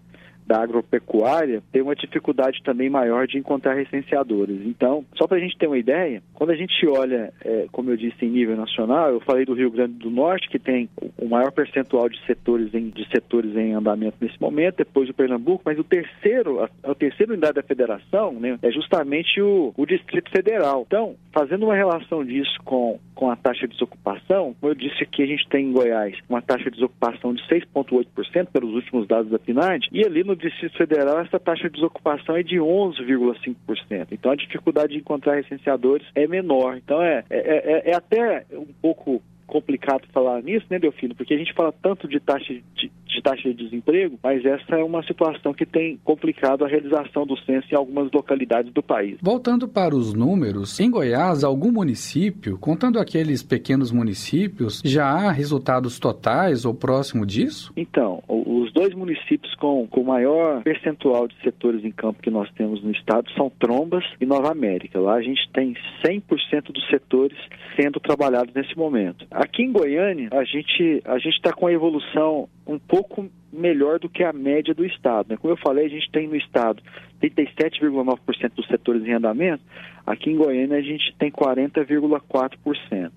da 0.52 0.62
agropecuária 0.62 1.62
tem 1.72 1.80
uma 1.80 1.94
dificuldade 1.94 2.62
também 2.62 2.90
maior 2.90 3.26
de 3.26 3.38
encontrar 3.38 3.72
recenseadores. 3.72 4.60
Então, 4.66 5.02
só 5.16 5.26
para 5.26 5.38
a 5.38 5.40
gente 5.40 5.56
ter 5.56 5.66
uma 5.66 5.78
ideia, 5.78 6.22
quando 6.34 6.50
a 6.50 6.54
gente 6.54 6.86
olha, 6.86 7.32
é, 7.42 7.66
como 7.72 7.90
eu 7.90 7.96
disse, 7.96 8.22
em 8.26 8.28
nível 8.28 8.54
nacional, 8.54 9.08
eu 9.08 9.20
falei 9.20 9.46
do 9.46 9.54
Rio 9.54 9.70
Grande 9.70 9.94
do 9.94 10.10
Norte, 10.10 10.50
que 10.50 10.58
tem 10.58 10.90
o 11.16 11.26
maior 11.26 11.50
percentual 11.52 12.06
de 12.06 12.22
setores 12.26 12.74
em, 12.74 12.90
de 12.90 13.08
setores 13.08 13.56
em 13.56 13.72
andamento 13.72 14.18
nesse 14.20 14.38
momento, 14.38 14.76
depois 14.76 15.08
o 15.08 15.14
Pernambuco, 15.14 15.62
mas 15.64 15.78
o 15.78 15.84
terceiro, 15.84 16.62
a, 16.62 16.68
a 16.82 16.94
terceira 16.94 17.32
unidade 17.32 17.54
da 17.54 17.62
federação 17.62 18.34
né, 18.34 18.58
é 18.60 18.70
justamente 18.70 19.40
o, 19.40 19.72
o 19.74 19.86
Distrito 19.86 20.30
Federal. 20.30 20.84
Então, 20.86 21.14
fazendo 21.32 21.64
uma 21.64 21.74
relação 21.74 22.22
disso 22.22 22.58
com, 22.62 23.00
com 23.14 23.30
a 23.30 23.36
taxa 23.36 23.66
de 23.66 23.72
desocupação, 23.72 24.54
como 24.60 24.70
eu 24.70 24.74
disse 24.74 25.02
aqui, 25.02 25.22
a 25.22 25.26
gente 25.26 25.48
tem 25.48 25.68
em 25.68 25.72
Goiás 25.72 26.14
uma 26.28 26.42
taxa 26.42 26.64
de 26.64 26.72
desocupação 26.72 27.32
de 27.32 27.42
6,8% 27.48 28.48
pelos 28.52 28.74
últimos 28.74 29.08
dados 29.08 29.30
da 29.30 29.38
PNAD, 29.38 29.88
e 29.90 30.04
ali 30.04 30.22
no 30.22 30.36
Distrito 30.42 30.76
Federal, 30.76 31.20
essa 31.20 31.38
taxa 31.38 31.68
de 31.68 31.76
desocupação 31.76 32.36
é 32.36 32.42
de 32.42 32.56
11,5%. 32.56 34.08
Então, 34.10 34.32
a 34.32 34.36
dificuldade 34.36 34.92
de 34.92 34.98
encontrar 34.98 35.36
recenseadores 35.36 36.06
é 36.14 36.26
menor. 36.26 36.76
Então, 36.76 37.02
é, 37.02 37.24
é, 37.30 37.38
é, 37.38 37.90
é 37.90 37.94
até 37.94 38.44
um 38.52 38.72
pouco 38.80 39.22
complicado 39.52 40.08
falar 40.14 40.42
nisso, 40.42 40.64
né, 40.70 40.78
Delfino? 40.78 41.14
Porque 41.14 41.34
a 41.34 41.36
gente 41.36 41.52
fala 41.52 41.70
tanto 41.82 42.08
de 42.08 42.18
taxa 42.18 42.54
de, 42.54 42.90
de, 43.06 43.22
taxa 43.22 43.50
de 43.50 43.64
desemprego, 43.64 44.18
mas 44.22 44.42
essa 44.46 44.76
é 44.76 44.82
uma 44.82 45.02
situação 45.02 45.52
que 45.52 45.66
tem 45.66 45.98
complicado 46.02 46.64
a 46.64 46.68
realização 46.68 47.26
do 47.26 47.36
censo 47.40 47.68
em 47.70 47.76
algumas 47.76 48.10
localidades 48.10 48.72
do 48.72 48.82
país. 48.82 49.18
Voltando 49.20 49.68
para 49.68 49.94
os 49.94 50.14
números, 50.14 50.80
em 50.80 50.90
Goiás, 50.90 51.44
algum 51.44 51.70
município, 51.70 52.56
contando 52.58 52.98
aqueles 52.98 53.42
pequenos 53.42 53.92
municípios, 53.92 54.80
já 54.82 55.04
há 55.04 55.30
resultados 55.30 55.98
totais 55.98 56.64
ou 56.64 56.72
próximo 56.72 57.26
disso? 57.26 57.74
Então, 57.76 58.22
os 58.26 58.72
dois 58.72 58.94
municípios 58.94 59.54
com, 59.56 59.86
com 59.86 60.02
maior 60.02 60.62
percentual 60.62 61.28
de 61.28 61.34
setores 61.42 61.84
em 61.84 61.90
campo 61.90 62.22
que 62.22 62.30
nós 62.30 62.50
temos 62.52 62.82
no 62.82 62.90
estado 62.90 63.30
são 63.32 63.50
Trombas 63.50 64.04
e 64.18 64.24
Nova 64.24 64.50
América. 64.50 64.98
Lá 64.98 65.14
a 65.14 65.22
gente 65.22 65.46
tem 65.52 65.76
100% 66.04 66.72
dos 66.72 66.88
setores 66.88 67.36
sendo 67.76 68.00
trabalhados 68.00 68.52
nesse 68.54 68.76
momento. 68.76 69.26
Aqui 69.42 69.64
em 69.64 69.72
Goiânia, 69.72 70.28
a 70.30 70.44
gente 70.44 71.02
a 71.04 71.18
está 71.18 71.52
com 71.52 71.66
a 71.66 71.72
evolução 71.72 72.48
um 72.64 72.78
pouco 72.78 73.28
melhor 73.52 73.98
do 73.98 74.08
que 74.08 74.22
a 74.22 74.32
média 74.32 74.72
do 74.72 74.86
estado. 74.86 75.30
Né? 75.30 75.36
Como 75.36 75.52
eu 75.52 75.56
falei, 75.56 75.86
a 75.86 75.88
gente 75.88 76.08
tem 76.12 76.28
no 76.28 76.36
estado 76.36 76.80
37,9% 77.20 78.52
dos 78.54 78.68
setores 78.68 79.04
em 79.04 79.12
andamento. 79.12 79.64
Aqui 80.06 80.30
em 80.30 80.36
Goiânia 80.36 80.78
a 80.78 80.80
gente 80.80 81.12
tem 81.18 81.28
40,4%. 81.32 83.10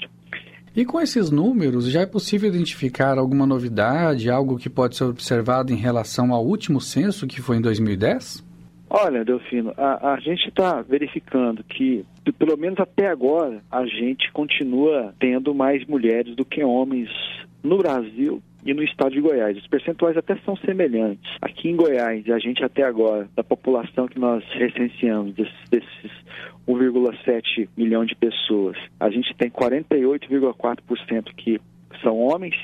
E 0.76 0.84
com 0.84 1.00
esses 1.00 1.30
números, 1.30 1.92
já 1.92 2.02
é 2.02 2.08
possível 2.08 2.50
identificar 2.50 3.20
alguma 3.20 3.46
novidade, 3.46 4.28
algo 4.28 4.58
que 4.58 4.68
pode 4.68 4.98
ser 4.98 5.04
observado 5.04 5.72
em 5.72 5.78
relação 5.78 6.34
ao 6.34 6.44
último 6.44 6.82
censo, 6.82 7.28
que 7.28 7.40
foi 7.40 7.58
em 7.58 7.62
2010? 7.62 8.44
Olha, 8.98 9.26
Delfino, 9.26 9.74
a, 9.76 10.14
a 10.14 10.20
gente 10.22 10.48
está 10.48 10.82
verificando 10.82 11.62
que, 11.66 12.06
pelo 12.40 12.56
menos 12.56 12.80
até 12.80 13.08
agora, 13.08 13.62
a 13.70 13.86
gente 13.86 14.32
continua 14.32 15.14
tendo 15.20 15.54
mais 15.54 15.86
mulheres 15.86 16.34
do 16.34 16.46
que 16.46 16.64
homens 16.64 17.10
no 17.62 17.78
Brasil 17.78 18.42
e 18.66 18.74
no 18.74 18.82
estado 18.82 19.12
de 19.12 19.20
Goiás. 19.20 19.58
Os 19.58 19.68
percentuais 19.68 20.16
até 20.16 20.38
são 20.46 20.56
semelhantes. 20.56 21.30
Aqui 21.42 21.68
em 21.68 21.76
Goiás, 21.76 22.30
a 22.30 22.40
gente 22.40 22.64
até 22.64 22.84
agora, 22.84 23.28
da 23.36 23.44
população 23.44 24.08
que 24.08 24.18
nós 24.18 24.42
recenseamos, 24.54 25.36
desses, 25.36 25.70
desses 25.70 26.12
1,7 26.66 27.68
milhão 27.76 28.06
de 28.06 28.16
pessoas, 28.16 28.78
a 28.98 29.10
gente 29.10 29.36
tem 29.36 29.50
48,4% 29.50 31.34
que 31.36 31.60
são 32.02 32.18
homens 32.18 32.56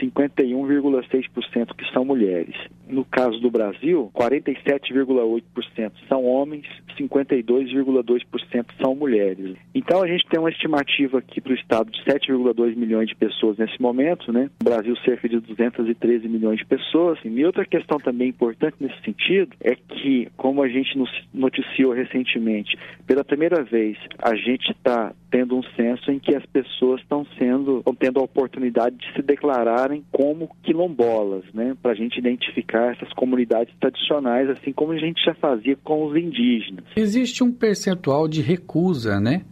51,6% 0.00 1.74
que 1.76 1.92
são 1.92 2.02
mulheres. 2.02 2.54
No 2.88 3.04
caso 3.04 3.38
do 3.40 3.50
Brasil, 3.50 4.10
47,8% 4.14 5.92
são 6.08 6.24
homens, 6.24 6.64
52,2% 6.98 8.66
são 8.80 8.94
mulheres. 8.94 9.56
Então 9.74 10.02
a 10.02 10.06
gente 10.06 10.26
tem 10.28 10.38
uma 10.38 10.50
estimativa 10.50 11.18
aqui 11.18 11.40
para 11.40 11.52
o 11.52 11.56
estado 11.56 11.90
de 11.90 12.02
7,2 12.04 12.76
milhões 12.76 13.08
de 13.08 13.16
pessoas 13.16 13.58
nesse 13.58 13.80
momento, 13.80 14.32
né? 14.32 14.50
No 14.60 14.70
Brasil 14.70 14.96
cerca 15.04 15.28
de 15.28 15.40
213 15.40 16.28
milhões 16.28 16.58
de 16.58 16.64
pessoas. 16.64 17.18
E 17.24 17.44
outra 17.44 17.64
questão 17.64 17.98
também 17.98 18.28
importante 18.28 18.76
nesse 18.80 19.00
sentido 19.02 19.50
é 19.60 19.74
que, 19.74 20.28
como 20.36 20.62
a 20.62 20.68
gente 20.68 20.96
noticiou 21.34 21.92
recentemente, 21.92 22.78
pela 23.06 23.24
primeira 23.24 23.62
vez 23.62 23.98
a 24.18 24.34
gente 24.34 24.70
está 24.70 25.12
tendo 25.30 25.56
um 25.56 25.62
censo 25.74 26.10
em 26.10 26.18
que 26.18 26.34
as 26.34 26.46
pessoas 26.46 27.00
estão 27.00 27.26
sendo, 27.38 27.78
estão 27.78 27.94
tendo 27.94 28.20
a 28.20 28.22
oportunidade 28.22 28.96
de 28.96 29.12
se 29.12 29.22
declararem 29.22 30.04
como 30.10 30.48
quilombolas, 30.62 31.44
né? 31.52 31.76
Para 31.82 31.92
a 31.92 31.94
gente 31.94 32.18
identificar 32.18 32.75
essas 32.84 33.12
comunidades 33.12 33.74
tradicionais, 33.80 34.48
assim 34.50 34.72
como 34.72 34.92
a 34.92 34.98
gente 34.98 35.22
já 35.24 35.34
fazia 35.34 35.76
com 35.82 36.06
os 36.06 36.16
indígenas. 36.16 36.84
Existe 36.96 37.42
um 37.42 37.52
percentual 37.52 38.28
de 38.28 38.40
recusa, 38.40 39.20
né? 39.20 39.42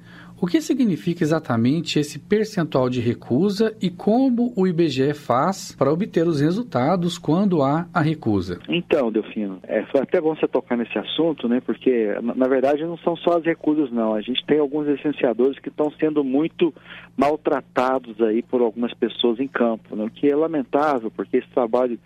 O 0.45 0.47
que 0.47 0.61
significa 0.61 1.23
exatamente 1.23 1.99
esse 1.99 2.19
percentual 2.19 2.91
de 2.91 3.01
recusa 3.01 3.75
e 3.81 3.89
como 3.89 4.53
o 4.55 4.67
IBGE 4.67 5.15
faz 5.15 5.75
para 5.75 5.91
obter 5.91 6.27
os 6.27 6.39
resultados 6.39 7.17
quando 7.17 7.63
há 7.63 7.89
a 7.95 8.03
recusa? 8.03 8.59
Então, 8.69 9.11
Delfino, 9.11 9.59
é, 9.63 9.85
foi 9.87 10.03
até 10.03 10.21
bom 10.21 10.35
você 10.35 10.47
tocar 10.47 10.77
nesse 10.77 10.99
assunto, 10.99 11.49
né? 11.49 11.63
Porque, 11.65 12.15
na, 12.21 12.35
na 12.35 12.47
verdade, 12.47 12.85
não 12.85 12.99
são 12.99 13.17
só 13.17 13.39
as 13.39 13.45
recusas, 13.45 13.91
não. 13.91 14.15
A 14.15 14.21
gente 14.21 14.45
tem 14.45 14.59
alguns 14.59 14.87
licenciadores 14.87 15.59
que 15.61 15.71
estão 15.71 15.91
sendo 15.93 16.23
muito 16.23 16.75
maltratados 17.17 18.21
aí 18.21 18.43
por 18.43 18.61
algumas 18.61 18.93
pessoas 18.93 19.41
em 19.41 19.49
campo, 19.49 19.97
né? 19.97 20.05
o 20.05 20.11
que 20.11 20.29
é 20.29 20.37
lamentável, 20.37 21.11
porque 21.11 21.39
esse 21.39 21.49
trabalho 21.55 21.99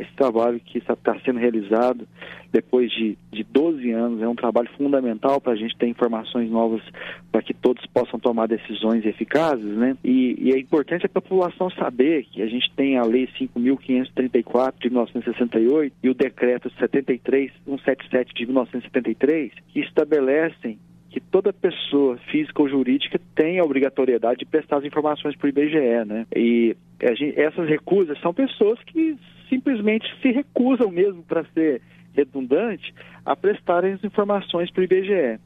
esse 0.00 0.12
trabalho 0.14 0.60
que 0.60 0.78
está 0.78 0.96
sendo 1.24 1.38
realizado 1.38 2.06
depois 2.52 2.90
de, 2.90 3.16
de 3.30 3.44
12 3.44 3.90
anos 3.90 4.22
é 4.22 4.28
um 4.28 4.34
trabalho 4.34 4.68
fundamental 4.76 5.40
para 5.40 5.52
a 5.52 5.56
gente 5.56 5.76
ter 5.76 5.86
informações 5.86 6.50
novas 6.50 6.82
para 7.30 7.42
que 7.42 7.54
todos 7.54 7.84
possam 7.86 8.18
tomar 8.18 8.48
decisões 8.48 9.04
eficazes, 9.04 9.64
né? 9.76 9.96
E, 10.02 10.36
e 10.38 10.52
é 10.52 10.58
importante 10.58 11.06
a 11.06 11.08
população 11.08 11.70
saber 11.70 12.24
que 12.24 12.42
a 12.42 12.46
gente 12.46 12.70
tem 12.74 12.98
a 12.98 13.02
Lei 13.02 13.28
5.534 13.38 14.74
de 14.80 14.90
1968 14.90 15.94
e 16.02 16.08
o 16.08 16.14
Decreto 16.14 16.70
73, 16.78 17.52
177 17.64 18.34
de 18.34 18.46
1973, 18.46 19.52
que 19.68 19.80
estabelecem 19.80 20.78
que 21.10 21.20
toda 21.20 21.52
pessoa 21.52 22.16
física 22.30 22.62
ou 22.62 22.68
jurídica 22.68 23.20
tem 23.34 23.58
a 23.58 23.64
obrigatoriedade 23.64 24.40
de 24.40 24.46
prestar 24.46 24.78
as 24.78 24.84
informações 24.84 25.36
para 25.36 25.46
o 25.46 25.48
IBGE, 25.48 26.04
né? 26.06 26.24
E 26.34 26.76
gente, 27.16 27.38
essas 27.38 27.68
recusas 27.68 28.18
são 28.20 28.32
pessoas 28.32 28.78
que 28.84 29.16
simplesmente 29.48 30.06
se 30.22 30.30
recusam 30.30 30.90
mesmo, 30.90 31.22
para 31.24 31.44
ser 31.52 31.82
redundante, 32.14 32.94
a 33.26 33.34
prestarem 33.34 33.94
as 33.94 34.04
informações 34.04 34.70
para 34.70 34.80
o 34.80 34.84
IBGE. 34.84 35.40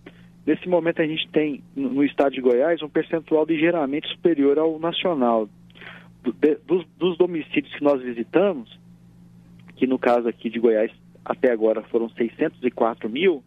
Nesse 0.46 0.68
momento 0.68 1.00
a 1.00 1.06
gente 1.06 1.26
tem 1.30 1.62
no 1.74 2.04
estado 2.04 2.32
de 2.32 2.42
Goiás 2.42 2.82
um 2.82 2.88
percentual 2.88 3.46
ligeiramente 3.46 4.06
superior 4.08 4.58
ao 4.58 4.78
nacional. 4.78 5.48
dos, 6.66 6.86
dos 6.98 7.16
domicílios 7.16 7.74
que 7.74 7.82
nós 7.82 8.02
visitamos, 8.02 8.78
que 9.76 9.86
no 9.86 9.98
caso 9.98 10.28
aqui 10.28 10.50
de 10.50 10.58
Goiás 10.58 10.90
até 11.24 11.50
agora 11.50 11.82
foram 11.84 12.10
604 12.10 13.08
mil, 13.08 13.42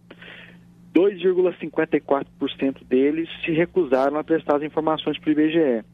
2,54% 0.97 2.83
deles 2.87 3.29
se 3.45 3.51
recusaram 3.51 4.17
a 4.17 4.23
prestar 4.23 4.55
as 4.57 4.63
informações 4.63 5.19
para 5.19 5.29
o 5.29 5.31
IBGE. 5.31 5.85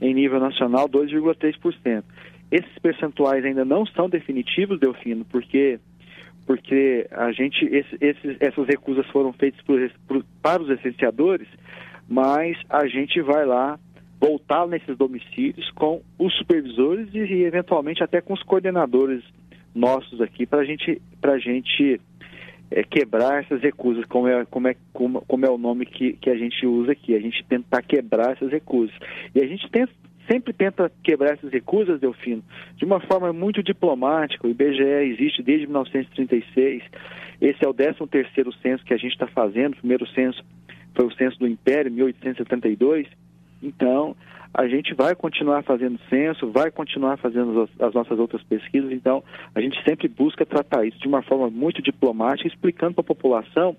Em 0.00 0.12
nível 0.12 0.38
nacional, 0.38 0.86
2,3%. 0.88 2.04
Esses 2.50 2.78
percentuais 2.80 3.44
ainda 3.44 3.64
não 3.64 3.86
são 3.86 4.08
definitivos, 4.08 4.78
Delfino, 4.78 5.24
porque 5.24 5.80
porque 6.46 7.06
a 7.12 7.30
gente 7.30 7.64
esse, 7.64 7.96
esses, 8.00 8.36
essas 8.40 8.66
recusas 8.66 9.06
foram 9.08 9.32
feitas 9.32 9.60
por, 9.62 9.78
por, 10.08 10.24
para 10.42 10.60
os 10.60 10.68
licenciadores, 10.68 11.46
mas 12.08 12.56
a 12.68 12.88
gente 12.88 13.20
vai 13.20 13.46
lá 13.46 13.78
voltar 14.20 14.66
nesses 14.66 14.96
domicílios 14.96 15.70
com 15.70 16.02
os 16.18 16.34
supervisores 16.38 17.08
e, 17.14 17.18
e 17.18 17.44
eventualmente 17.44 18.02
até 18.02 18.20
com 18.20 18.34
os 18.34 18.42
coordenadores 18.42 19.22
nossos 19.72 20.20
aqui 20.20 20.44
para 20.44 20.64
gente, 20.64 21.00
a 21.22 21.38
gente 21.38 22.00
é, 22.70 22.82
quebrar 22.82 23.42
essas 23.42 23.60
recusas, 23.60 24.04
como 24.06 24.28
é, 24.28 24.44
como 24.44 24.68
é, 24.68 24.76
como, 24.92 25.20
como 25.22 25.46
é 25.46 25.50
o 25.50 25.58
nome 25.58 25.86
que, 25.86 26.12
que 26.14 26.30
a 26.30 26.36
gente 26.36 26.64
usa 26.66 26.92
aqui, 26.92 27.14
a 27.14 27.20
gente 27.20 27.44
tentar 27.44 27.82
quebrar 27.82 28.32
essas 28.32 28.50
recusas. 28.50 28.94
E 29.34 29.40
a 29.40 29.46
gente 29.46 29.68
tem, 29.70 29.86
sempre 30.30 30.52
tenta 30.52 30.90
quebrar 31.02 31.34
essas 31.34 31.50
recusas, 31.50 32.00
Delfino, 32.00 32.44
de 32.76 32.84
uma 32.84 33.00
forma 33.00 33.32
muito 33.32 33.62
diplomática. 33.62 34.46
O 34.46 34.50
IBGE 34.50 34.82
existe 34.82 35.42
desde 35.42 35.66
1936, 35.66 36.82
esse 37.40 37.64
é 37.64 37.68
o 37.68 37.74
13 37.74 38.06
terceiro 38.08 38.52
censo 38.54 38.84
que 38.84 38.94
a 38.94 38.98
gente 38.98 39.12
está 39.12 39.26
fazendo, 39.26 39.72
o 39.72 39.78
primeiro 39.78 40.06
censo 40.08 40.44
foi 40.94 41.06
o 41.06 41.14
censo 41.14 41.38
do 41.38 41.46
Império, 41.46 41.90
1872, 41.90 43.06
então 43.62 44.16
a 44.52 44.66
gente 44.66 44.94
vai 44.94 45.14
continuar 45.14 45.62
fazendo 45.62 45.98
censo, 46.08 46.50
vai 46.50 46.70
continuar 46.70 47.16
fazendo 47.18 47.62
as, 47.62 47.88
as, 47.88 47.94
nossas 47.94 48.18
outras 48.18 48.42
pesquisas, 48.42 48.90
então 48.90 49.22
a 49.54 49.60
gente 49.60 49.82
sempre 49.84 50.08
busca 50.08 50.44
tratar 50.44 50.84
isso 50.84 50.98
de 50.98 51.08
uma 51.08 51.22
forma 51.22 51.48
muito 51.48 51.80
diplomática, 51.80 52.48
explicando 52.48 52.94
para 52.94 53.02
a 53.02 53.06
população 53.06 53.76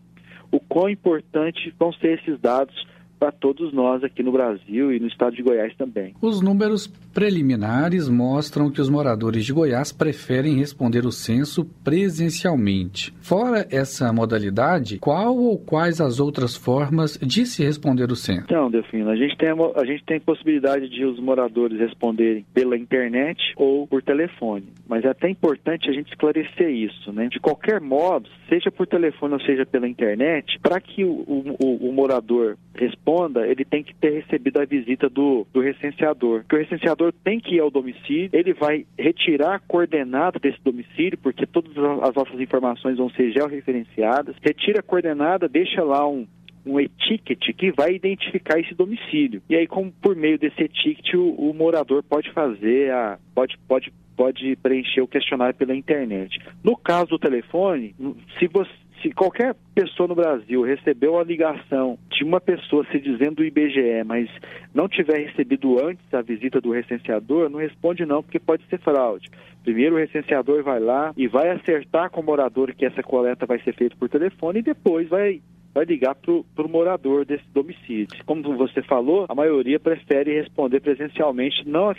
o 0.51 0.59
quão 0.59 0.89
importante 0.89 1.73
vão 1.77 1.93
ser 1.93 2.19
esses 2.19 2.39
dados 2.39 2.75
para 3.21 3.31
todos 3.31 3.71
nós 3.71 4.03
aqui 4.03 4.23
no 4.23 4.31
Brasil 4.31 4.91
e 4.91 4.99
no 4.99 5.05
estado 5.05 5.35
de 5.35 5.43
Goiás 5.43 5.75
também. 5.75 6.15
Os 6.19 6.41
números 6.41 6.87
preliminares 7.13 8.09
mostram 8.09 8.71
que 8.71 8.81
os 8.81 8.89
moradores 8.89 9.45
de 9.45 9.53
Goiás 9.53 9.91
preferem 9.91 10.57
responder 10.57 11.05
o 11.05 11.11
censo 11.11 11.63
presencialmente. 11.83 13.13
Fora 13.21 13.67
essa 13.69 14.11
modalidade, 14.11 14.97
qual 14.97 15.37
ou 15.37 15.59
quais 15.59 16.01
as 16.01 16.19
outras 16.19 16.55
formas 16.55 17.15
de 17.21 17.45
se 17.45 17.63
responder 17.63 18.11
o 18.11 18.15
censo? 18.15 18.45
Então, 18.45 18.71
Delfino, 18.71 19.11
a 19.11 19.15
gente 19.15 19.37
tem 19.37 19.49
a, 19.49 19.53
a 19.79 19.85
gente 19.85 20.03
tem 20.03 20.19
possibilidade 20.19 20.89
de 20.89 21.05
os 21.05 21.19
moradores 21.19 21.77
responderem 21.77 22.43
pela 22.55 22.75
internet 22.75 23.39
ou 23.55 23.85
por 23.85 24.01
telefone, 24.01 24.65
mas 24.89 25.05
é 25.05 25.09
até 25.09 25.29
importante 25.29 25.87
a 25.87 25.93
gente 25.93 26.09
esclarecer 26.09 26.71
isso, 26.71 27.13
né? 27.13 27.27
De 27.27 27.39
qualquer 27.39 27.79
modo, 27.79 28.27
seja 28.49 28.71
por 28.71 28.87
telefone 28.87 29.35
ou 29.35 29.41
seja 29.41 29.63
pela 29.63 29.87
internet, 29.87 30.57
para 30.59 30.81
que 30.81 31.03
o, 31.03 31.23
o, 31.59 31.87
o 31.87 31.93
morador 31.93 32.57
responda 32.73 33.10
ele 33.45 33.65
tem 33.65 33.83
que 33.83 33.93
ter 33.95 34.11
recebido 34.11 34.59
a 34.59 34.65
visita 34.65 35.09
do, 35.09 35.45
do 35.53 35.59
recenseador. 35.59 36.43
O 36.51 36.55
recenseador 36.55 37.13
tem 37.23 37.39
que 37.39 37.55
ir 37.55 37.59
ao 37.59 37.71
domicílio, 37.71 38.29
ele 38.33 38.53
vai 38.53 38.85
retirar 38.97 39.55
a 39.55 39.59
coordenada 39.59 40.39
desse 40.39 40.61
domicílio, 40.63 41.17
porque 41.17 41.45
todas 41.45 41.71
as 41.77 42.15
nossas 42.15 42.39
informações 42.39 42.97
vão 42.97 43.09
ser 43.09 43.31
georreferenciadas, 43.31 44.35
retira 44.41 44.79
a 44.79 44.83
coordenada, 44.83 45.47
deixa 45.47 45.83
lá 45.83 46.07
um, 46.07 46.27
um 46.65 46.79
etiquete 46.79 47.53
que 47.53 47.71
vai 47.71 47.93
identificar 47.93 48.59
esse 48.59 48.73
domicílio. 48.73 49.41
E 49.49 49.55
aí, 49.55 49.67
como 49.67 49.91
por 49.91 50.15
meio 50.15 50.37
desse 50.37 50.63
etiquete, 50.63 51.17
o, 51.17 51.33
o, 51.33 51.53
morador 51.53 52.03
pode 52.03 52.31
fazer 52.31 52.91
a. 52.91 53.17
pode, 53.33 53.57
pode, 53.67 53.91
pode 54.15 54.55
preencher 54.57 55.01
o 55.01 55.07
questionário 55.07 55.55
pela 55.55 55.75
internet. 55.75 56.39
No 56.63 56.77
caso 56.77 57.09
do 57.09 57.19
telefone, 57.19 57.95
se 58.39 58.47
você 58.47 58.71
se 59.01 59.11
qualquer 59.11 59.55
pessoa 59.73 60.07
no 60.07 60.15
Brasil 60.15 60.61
recebeu 60.61 61.19
a 61.19 61.23
ligação 61.23 61.97
de 62.09 62.23
uma 62.23 62.39
pessoa 62.39 62.85
se 62.91 62.99
dizendo 62.99 63.35
do 63.35 63.45
IBGE, 63.45 64.03
mas 64.05 64.29
não 64.73 64.87
tiver 64.87 65.27
recebido 65.27 65.83
antes 65.83 66.01
a 66.13 66.21
visita 66.21 66.61
do 66.61 66.71
recenseador, 66.71 67.49
não 67.49 67.59
responde 67.59 68.05
não, 68.05 68.21
porque 68.21 68.39
pode 68.39 68.63
ser 68.67 68.79
fraude. 68.79 69.29
Primeiro 69.63 69.95
o 69.95 69.97
recenseador 69.97 70.63
vai 70.63 70.79
lá 70.79 71.13
e 71.17 71.27
vai 71.27 71.49
acertar 71.49 72.09
com 72.09 72.21
o 72.21 72.23
morador 72.23 72.73
que 72.73 72.85
essa 72.85 73.03
coleta 73.03 73.45
vai 73.45 73.59
ser 73.61 73.73
feita 73.73 73.95
por 73.97 74.09
telefone 74.09 74.59
e 74.59 74.63
depois 74.63 75.07
vai 75.07 75.41
vai 75.73 75.85
ligar 75.85 76.15
para 76.15 76.33
o 76.33 76.69
morador 76.69 77.25
desse 77.25 77.45
domicílio. 77.53 78.07
Como 78.25 78.57
você 78.57 78.81
falou, 78.83 79.25
a 79.29 79.33
maioria 79.35 79.79
prefere 79.79 80.33
responder 80.33 80.81
presencialmente, 80.81 81.65
não 81.65 81.89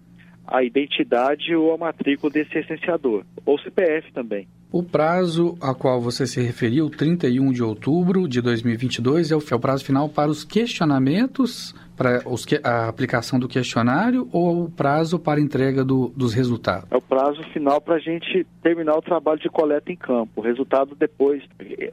a 0.46 0.62
identidade 0.64 1.54
ou 1.54 1.72
a 1.72 1.78
matrícula 1.78 2.32
desse 2.32 2.52
recenseador, 2.54 3.24
ou 3.44 3.58
CPF 3.60 4.12
também. 4.12 4.48
O 4.70 4.82
prazo 4.82 5.56
a 5.62 5.74
qual 5.74 6.00
você 6.00 6.26
se 6.26 6.40
referiu, 6.42 6.90
31 6.90 7.52
de 7.52 7.62
outubro 7.62 8.28
de 8.28 8.40
2022, 8.40 9.30
é 9.30 9.34
é 9.34 9.54
o 9.54 9.60
prazo 9.60 9.84
final 9.84 10.08
para 10.08 10.30
os 10.30 10.44
questionamentos 10.44 11.74
para 11.98 12.22
a 12.62 12.88
aplicação 12.88 13.40
do 13.40 13.48
questionário 13.48 14.28
ou 14.32 14.64
o 14.64 14.70
prazo 14.70 15.18
para 15.18 15.40
entrega 15.40 15.84
do, 15.84 16.12
dos 16.16 16.32
resultados? 16.32 16.86
É 16.92 16.96
o 16.96 17.02
prazo 17.02 17.42
final 17.52 17.80
para 17.80 17.96
a 17.96 17.98
gente 17.98 18.46
terminar 18.62 18.96
o 18.96 19.02
trabalho 19.02 19.40
de 19.40 19.48
coleta 19.48 19.90
em 19.90 19.96
campo. 19.96 20.30
O 20.36 20.40
resultado 20.40 20.94
depois. 20.94 21.42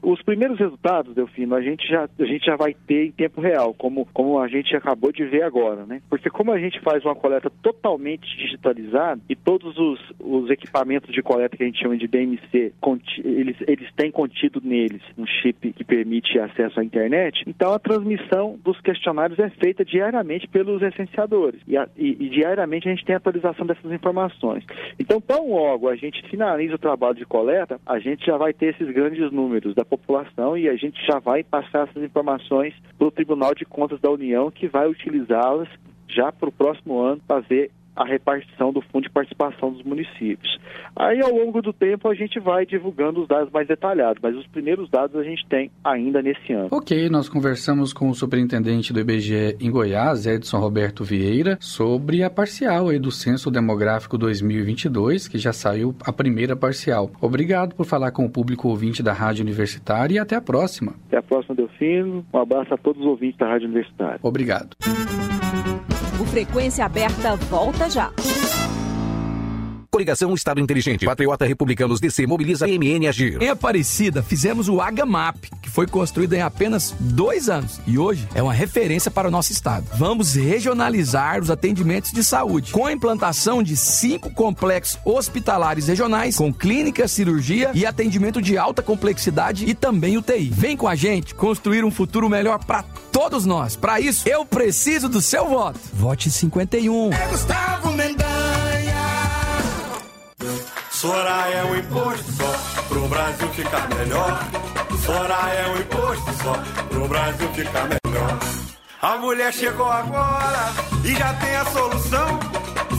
Os 0.04 0.22
primeiros 0.22 0.60
resultados, 0.60 1.15
Delfino, 1.15 1.56
a 1.56 1.62
gente 1.62 1.88
já, 1.88 2.08
a 2.20 2.26
gente 2.26 2.46
já 2.46 2.56
vai 2.56 2.76
ter 2.86 3.08
em 3.08 3.12
tempo 3.12 3.41
real, 3.41 3.74
como, 3.74 4.06
como 4.13 4.39
a 4.39 4.48
gente 4.48 4.76
acabou 4.76 5.12
de 5.12 5.26
ver 5.26 5.41
agora, 5.41 5.86
né? 5.86 6.02
Porque 6.08 6.30
como 6.30 6.52
a 6.52 6.60
gente 6.60 6.80
faz 6.82 7.04
uma 7.04 7.15
coleta 7.15 7.50
totalmente 7.63 8.28
digitalizada 8.38 9.20
e 9.28 9.36
todos 9.36 9.76
os, 9.78 10.00
os 10.20 10.50
equipamentos 10.52 11.12
de 11.12 11.24
coleta 11.24 11.58
que 11.58 11.63
a 11.63 11.65
gente 11.65 11.82
chama 11.82 11.98
de 11.98 12.08
DMC, 12.08 12.74
eles, 13.24 13.56
eles 13.68 13.91
têm 13.96 14.12
contido 14.12 14.62
neles 14.63 15.02
um 15.18 15.26
chip 15.26 15.74
que 15.74 15.84
permite 15.84 16.38
acesso 16.38 16.80
à 16.80 16.84
internet, 16.84 17.44
então 17.48 17.74
a 17.74 17.80
transmissão 17.80 18.60
dos 18.63 18.80
questionários 18.82 19.39
é 19.39 19.50
feita 19.50 19.84
de 19.84 19.94
diariamente 19.95 20.45
pelos 20.49 20.81
licenciadores. 20.81 21.62
E, 21.65 21.75
e, 21.95 22.25
e, 22.25 22.29
diariamente 22.29 22.89
a 22.89 22.91
gente 22.91 23.05
tem 23.05 23.15
atualização 23.15 23.65
dessas 23.65 23.89
informações. 23.93 24.65
Então, 24.99 25.21
tão 25.21 25.49
logo 25.49 25.88
a 25.88 25.95
gente 25.95 26.21
finaliza 26.29 26.75
o 26.75 26.77
trabalho 26.77 27.15
de 27.15 27.25
coleta, 27.25 27.79
a 27.86 27.97
gente 27.97 28.25
já 28.25 28.36
vai 28.36 28.51
ter 28.51 28.75
esses 28.75 28.93
grandes 28.93 29.31
números 29.31 29.73
da 29.73 29.86
população 29.86 30.58
e 30.58 30.67
a 30.67 30.75
gente 30.75 30.99
já 31.05 31.17
vai 31.19 31.43
passar 31.43 31.88
essas 31.88 32.03
informações 32.03 32.73
para 32.97 33.08
o 33.08 33.12
Tribunal 33.12 33.55
de 33.55 33.63
Contas 33.63 34.01
da 34.01 34.12
União, 34.12 34.51
que 34.51 34.67
vai 34.67 34.86
utilizá-las 34.89 35.69
já 36.10 36.29
para 36.29 36.49
o 36.49 36.51
próximo 36.51 36.99
ano 36.99 37.21
fazer 37.25 37.71
a 37.95 38.05
repartição 38.05 38.73
do 38.73 38.81
fundo 38.81 39.03
de 39.03 39.10
participação 39.10 39.71
dos 39.71 39.84
municípios. 39.84 40.60
Aí, 40.95 41.21
ao 41.21 41.31
longo 41.31 41.62
do 41.62 41.73
tempo, 41.73 42.10
a 42.10 42.13
gente 42.13 42.39
vai 42.39 42.65
divulgando 42.65 43.21
os 43.21 43.27
dados 43.27 43.51
mais 43.51 43.67
detalhados, 43.67 44.21
mas 44.21 44.36
os 44.36 44.45
primeiros 44.47 44.89
dados 44.89 45.15
a 45.15 45.23
gente 45.23 45.45
tem 45.47 45.71
ainda 45.84 46.21
nesse 46.21 46.53
ano. 46.53 46.69
Ok, 46.71 47.10
nós 47.10 47.29
conversamos 47.29 47.93
com 47.93 48.10
o 48.10 48.15
superintendente 48.15 48.91
do 48.91 48.99
IBGE 48.99 49.58
em 49.60 49.71
Goiás, 49.71 50.25
Edson 50.25 50.60
Roberto 50.60 51.03
Vieira, 51.03 51.58
sobre 51.60 52.23
a 52.23 52.29
parcial 52.29 52.89
aí 52.89 52.99
do 52.99 53.12
Censo 53.12 53.49
Demográfico 53.49 54.17
2022, 54.17 55.27
que 55.27 55.38
já 55.38 55.53
saiu 55.53 55.95
a 56.05 56.12
primeira 56.12 56.55
parcial. 56.55 57.12
Obrigado 57.21 57.75
por 57.75 57.86
falar 57.86 58.12
com 58.12 58.25
o 58.25 58.29
público 58.29 58.67
ouvinte 58.67 59.01
da 59.01 59.13
Rádio 59.13 59.43
Universitária 59.43 60.15
e 60.15 60.19
até 60.19 60.36
a 60.36 60.41
próxima. 60.41 60.93
Até 61.08 61.17
a 61.17 61.23
próxima, 61.23 61.55
Delfino. 61.55 62.25
Um 62.34 62.39
abraço 62.39 62.73
a 62.73 62.77
todos 62.77 63.01
os 63.01 63.08
ouvintes 63.08 63.38
da 63.38 63.47
Rádio 63.47 63.67
Universitária. 63.67 64.19
Obrigado. 64.21 64.75
O 66.19 66.25
Frequência 66.25 66.86
Aberta 66.86 67.36
volta 67.36 67.89
já. 67.89 68.10
Coligação 69.95 70.34
Estado 70.34 70.60
Inteligente. 70.60 71.05
Patriota 71.05 71.45
Republicanos 71.45 72.01
DC 72.01 72.27
mobiliza 72.27 72.67
MN 72.67 73.08
Agir. 73.08 73.41
Em 73.41 73.47
Aparecida, 73.47 74.21
fizemos 74.21 74.67
o 74.67 74.81
AGAMAP, 74.81 75.49
que 75.62 75.69
foi 75.69 75.88
construído 75.88 76.34
em 76.34 76.41
apenas 76.41 76.93
dois 76.99 77.47
anos 77.47 77.79
e 77.88 77.97
hoje 77.97 78.27
é 78.36 78.43
uma 78.43 78.51
referência 78.51 79.10
para 79.10 79.29
o 79.29 79.31
nosso 79.31 79.53
estado. 79.53 79.86
Vamos 79.97 80.36
regionalizar 80.36 81.39
os 81.39 81.49
atendimentos 81.49 82.12
de 82.12 82.25
saúde, 82.25 82.73
com 82.73 82.86
a 82.86 82.91
implantação 82.91 83.63
de 83.63 83.77
cinco 83.77 84.29
complexos 84.31 84.99
hospitalares 85.05 85.88
regionais, 85.88 86.36
com 86.36 86.53
clínica, 86.53 87.08
cirurgia 87.08 87.71
e 87.73 87.86
atendimento 87.86 88.41
de 88.41 88.58
alta 88.58 88.81
complexidade 88.81 89.63
e 89.65 89.73
também 89.73 90.17
UTI. 90.17 90.49
Vem 90.51 90.75
com 90.75 90.89
a 90.89 90.95
gente 90.95 91.34
construir 91.34 91.86
um 91.86 91.91
futuro 91.91 92.29
melhor 92.29 92.62
para 92.65 92.84
todos 93.13 93.45
nós. 93.45 93.77
Para 93.77 94.01
isso, 94.01 94.27
eu 94.27 94.45
preciso 94.45 95.08
do 95.08 95.21
seu 95.21 95.47
voto. 95.47 95.79
Vote 95.93 96.29
51. 96.29 97.13
É 97.13 97.27
Gustavo 97.29 97.93
Mendanha. 97.93 98.25
Soraya 100.95 101.55
é 101.55 101.65
um 101.65 101.75
imposto 101.75 102.31
só, 102.31 102.84
pro 102.88 103.05
Brasil 103.10 103.49
ficar 103.49 103.89
melhor. 103.89 104.39
Soraya 105.05 105.60
é 105.60 105.67
um 105.67 105.77
imposto 105.81 106.34
só, 106.41 106.53
pro 106.88 107.08
Brasil 107.10 107.49
ficar 107.49 107.84
melhor. 107.84 108.39
A 109.01 109.17
mulher 109.17 109.53
chegou 109.53 109.91
agora 109.91 110.71
e 111.03 111.13
já 111.13 111.34
tem 111.34 111.53
a 111.58 111.65
solução. 111.65 112.39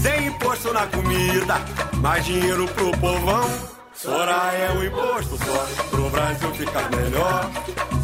Sem 0.03 0.27
imposto 0.27 0.75
na 0.75 0.87
comida, 0.89 1.55
mais 1.95 2.27
dinheiro 2.27 2.69
pro 2.69 2.93
povão. 2.99 3.51
Soraya 3.95 4.59
é 4.59 4.73
um 4.73 4.85
imposto 4.85 5.39
só, 5.39 5.67
pro 5.89 6.11
Brasil 6.11 6.51
ficar 6.53 6.91
melhor. 6.91 7.51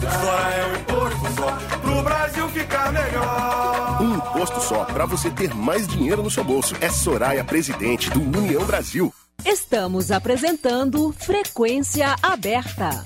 Soraya 0.00 0.54
é 0.54 0.66
um 0.68 0.76
imposto 0.80 1.34
só, 1.36 1.78
pro 1.82 2.02
Brasil 2.02 2.48
ficar 2.48 2.92
melhor. 2.92 3.98
Um 4.00 4.14
imposto 4.14 4.60
só, 4.62 4.84
para 4.86 5.04
você 5.04 5.28
ter 5.28 5.54
mais 5.54 5.86
dinheiro 5.86 6.22
no 6.22 6.30
seu 6.30 6.42
bolso. 6.42 6.74
É 6.80 6.88
Soraya, 6.88 7.44
presidente 7.44 8.08
do 8.08 8.22
União 8.22 8.64
Brasil. 8.64 9.12
Estamos 9.44 10.12
apresentando 10.12 11.10
Frequência 11.10 12.14
Aberta. 12.22 13.02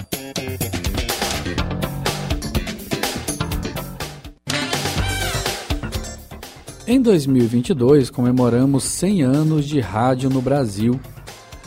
Em 6.86 7.00
2022, 7.00 8.10
comemoramos 8.10 8.84
100 8.84 9.22
anos 9.22 9.66
de 9.66 9.80
rádio 9.80 10.28
no 10.28 10.42
Brasil. 10.42 11.00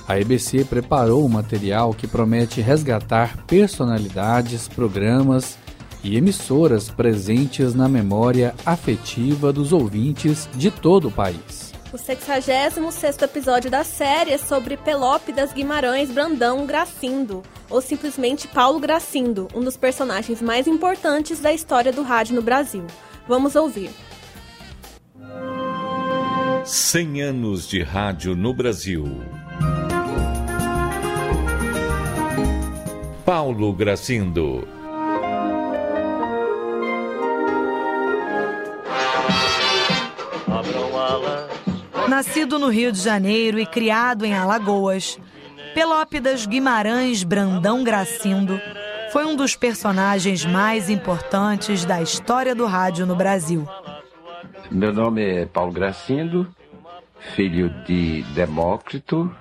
A 0.07 0.19
EBC 0.19 0.63
preparou 0.65 1.25
um 1.25 1.29
material 1.29 1.91
que 1.91 2.05
promete 2.05 2.61
resgatar 2.61 3.43
personalidades, 3.47 4.67
programas 4.67 5.57
e 6.03 6.15
emissoras 6.15 6.89
presentes 6.89 7.73
na 7.73 7.89
memória 7.89 8.53
afetiva 8.63 9.51
dos 9.51 9.73
ouvintes 9.73 10.47
de 10.53 10.69
todo 10.69 11.07
o 11.07 11.11
país. 11.11 11.58
O 11.91 11.97
66 11.97 12.77
episódio 13.23 13.71
da 13.71 13.83
série 13.83 14.31
é 14.31 14.37
sobre 14.37 14.77
Pelópidas 14.77 15.51
Guimarães 15.51 16.11
Brandão 16.11 16.63
Gracindo, 16.67 17.41
ou 17.67 17.81
simplesmente 17.81 18.47
Paulo 18.47 18.79
Gracindo, 18.79 19.47
um 19.55 19.61
dos 19.61 19.75
personagens 19.75 20.39
mais 20.39 20.67
importantes 20.67 21.39
da 21.39 21.51
história 21.51 21.91
do 21.91 22.03
rádio 22.03 22.35
no 22.35 22.43
Brasil. 22.43 22.85
Vamos 23.27 23.55
ouvir. 23.55 23.89
100 26.63 27.21
anos 27.23 27.67
de 27.67 27.81
rádio 27.81 28.35
no 28.35 28.53
Brasil. 28.53 29.05
Paulo 33.25 33.73
Gracindo. 33.73 34.78
Nascido 42.09 42.57
no 42.57 42.69
Rio 42.69 42.91
de 42.91 42.99
Janeiro 42.99 43.59
e 43.59 43.67
criado 43.67 44.25
em 44.25 44.33
Alagoas, 44.33 45.19
Pelópidas 45.75 46.47
Guimarães 46.47 47.23
Brandão 47.23 47.83
Gracindo 47.83 48.59
foi 49.11 49.25
um 49.25 49.35
dos 49.35 49.55
personagens 49.55 50.43
mais 50.43 50.89
importantes 50.89 51.85
da 51.85 52.01
história 52.01 52.55
do 52.55 52.65
rádio 52.65 53.05
no 53.05 53.15
Brasil. 53.15 53.69
Meu 54.71 54.91
nome 54.91 55.23
é 55.23 55.45
Paulo 55.45 55.71
Gracindo, 55.71 56.47
filho 57.35 57.69
de 57.85 58.23
Demócrito 58.33 59.31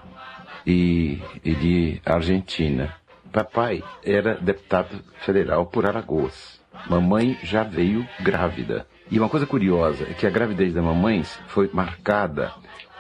e, 0.66 1.22
e 1.42 1.54
de 1.54 2.02
Argentina. 2.04 2.94
Papai 3.33 3.83
era 4.04 4.35
deputado 4.35 5.02
federal 5.24 5.64
por 5.64 5.87
Alagoas. 5.87 6.61
Mamãe 6.87 7.38
já 7.42 7.62
veio 7.62 8.07
grávida. 8.20 8.87
E 9.11 9.18
uma 9.18 9.29
coisa 9.29 9.47
curiosa 9.47 10.05
é 10.05 10.12
que 10.12 10.27
a 10.27 10.31
gravidez 10.31 10.75
da 10.75 10.83
mamãe 10.83 11.23
foi 11.49 11.71
marcada 11.73 12.53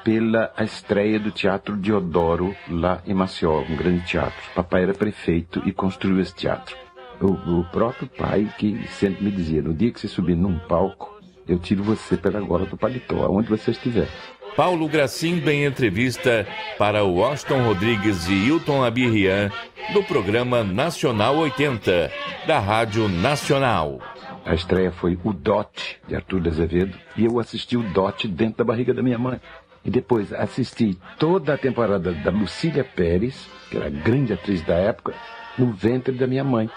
pela 0.02 0.52
estreia 0.60 1.20
do 1.20 1.30
Teatro 1.30 1.76
Diodoro 1.76 2.56
lá 2.68 3.02
em 3.06 3.12
Maceió, 3.12 3.60
um 3.60 3.76
grande 3.76 4.06
teatro. 4.06 4.40
Papai 4.54 4.84
era 4.84 4.94
prefeito 4.94 5.62
e 5.66 5.72
construiu 5.72 6.20
esse 6.20 6.34
teatro. 6.34 6.76
O, 7.20 7.60
o 7.60 7.64
próprio 7.64 8.08
pai 8.08 8.48
que 8.56 8.88
sempre 8.88 9.24
me 9.24 9.30
dizia, 9.30 9.60
no 9.60 9.74
dia 9.74 9.92
que 9.92 10.00
você 10.00 10.08
subir 10.08 10.36
num 10.36 10.58
palco, 10.58 11.18
eu 11.46 11.58
tiro 11.58 11.82
você 11.82 12.16
pela 12.16 12.40
gola 12.40 12.64
do 12.64 12.76
paletó, 12.76 13.24
aonde 13.24 13.48
você 13.48 13.72
estiver. 13.72 14.08
Paulo 14.56 14.88
Gracindo 14.88 15.50
em 15.50 15.64
entrevista 15.64 16.46
para 16.78 17.04
o 17.04 17.16
Washington 17.16 17.64
Rodrigues 17.64 18.28
e 18.28 18.32
Hilton 18.32 18.84
Abirrian 18.84 19.50
do 19.92 20.02
programa 20.02 20.64
Nacional 20.64 21.36
80, 21.36 22.10
da 22.46 22.58
Rádio 22.58 23.08
Nacional. 23.08 24.00
A 24.44 24.54
estreia 24.54 24.90
foi 24.90 25.18
O 25.22 25.32
Dote, 25.32 26.00
de 26.06 26.14
Arthur 26.14 26.40
de 26.40 26.48
Azevedo, 26.48 26.98
e 27.16 27.24
eu 27.24 27.38
assisti 27.38 27.76
o 27.76 27.82
Dote 27.82 28.26
dentro 28.26 28.58
da 28.58 28.64
barriga 28.64 28.94
da 28.94 29.02
minha 29.02 29.18
mãe. 29.18 29.40
E 29.84 29.90
depois 29.90 30.32
assisti 30.32 30.98
toda 31.18 31.54
a 31.54 31.58
temporada 31.58 32.12
da 32.12 32.30
Lucília 32.30 32.84
Pérez, 32.84 33.48
que 33.70 33.76
era 33.76 33.86
a 33.86 33.90
grande 33.90 34.32
atriz 34.32 34.62
da 34.62 34.74
época, 34.74 35.14
no 35.56 35.72
ventre 35.72 36.14
da 36.14 36.26
minha 36.26 36.44
mãe. 36.44 36.68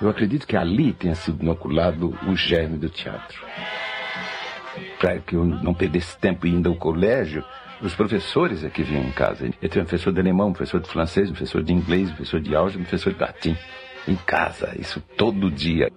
Eu 0.00 0.08
acredito 0.08 0.46
que 0.46 0.56
ali 0.56 0.92
tenha 0.92 1.14
sido 1.14 1.42
inoculado 1.42 2.18
o 2.26 2.34
germe 2.34 2.78
do 2.78 2.88
teatro. 2.88 3.44
Para 4.98 5.18
que 5.18 5.36
eu 5.36 5.44
não 5.44 5.74
perdesse 5.74 6.16
tempo 6.18 6.46
indo 6.46 6.70
ao 6.70 6.76
colégio, 6.76 7.44
os 7.82 7.94
professores 7.94 8.62
que 8.72 8.82
vinham 8.82 9.04
em 9.04 9.12
casa. 9.12 9.50
Eu 9.60 9.68
tinha 9.68 9.82
um 9.82 9.86
professor 9.86 10.12
de 10.12 10.20
alemão, 10.20 10.48
um 10.48 10.52
professor 10.52 10.80
de 10.80 10.88
francês, 10.88 11.28
um 11.28 11.32
professor 11.32 11.62
de 11.62 11.72
inglês, 11.72 12.10
um 12.10 12.14
professor 12.14 12.40
de 12.40 12.54
álgebra, 12.54 12.80
um 12.80 12.84
professor 12.84 13.12
de 13.12 13.20
latim. 13.20 13.56
Em 14.06 14.16
casa, 14.16 14.74
isso 14.78 15.00
todo 15.16 15.50
dia. 15.50 15.90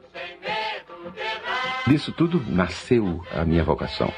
Disso 1.87 2.11
tudo 2.11 2.41
nasceu 2.47 3.23
a 3.31 3.43
minha 3.43 3.63
vocação. 3.63 4.11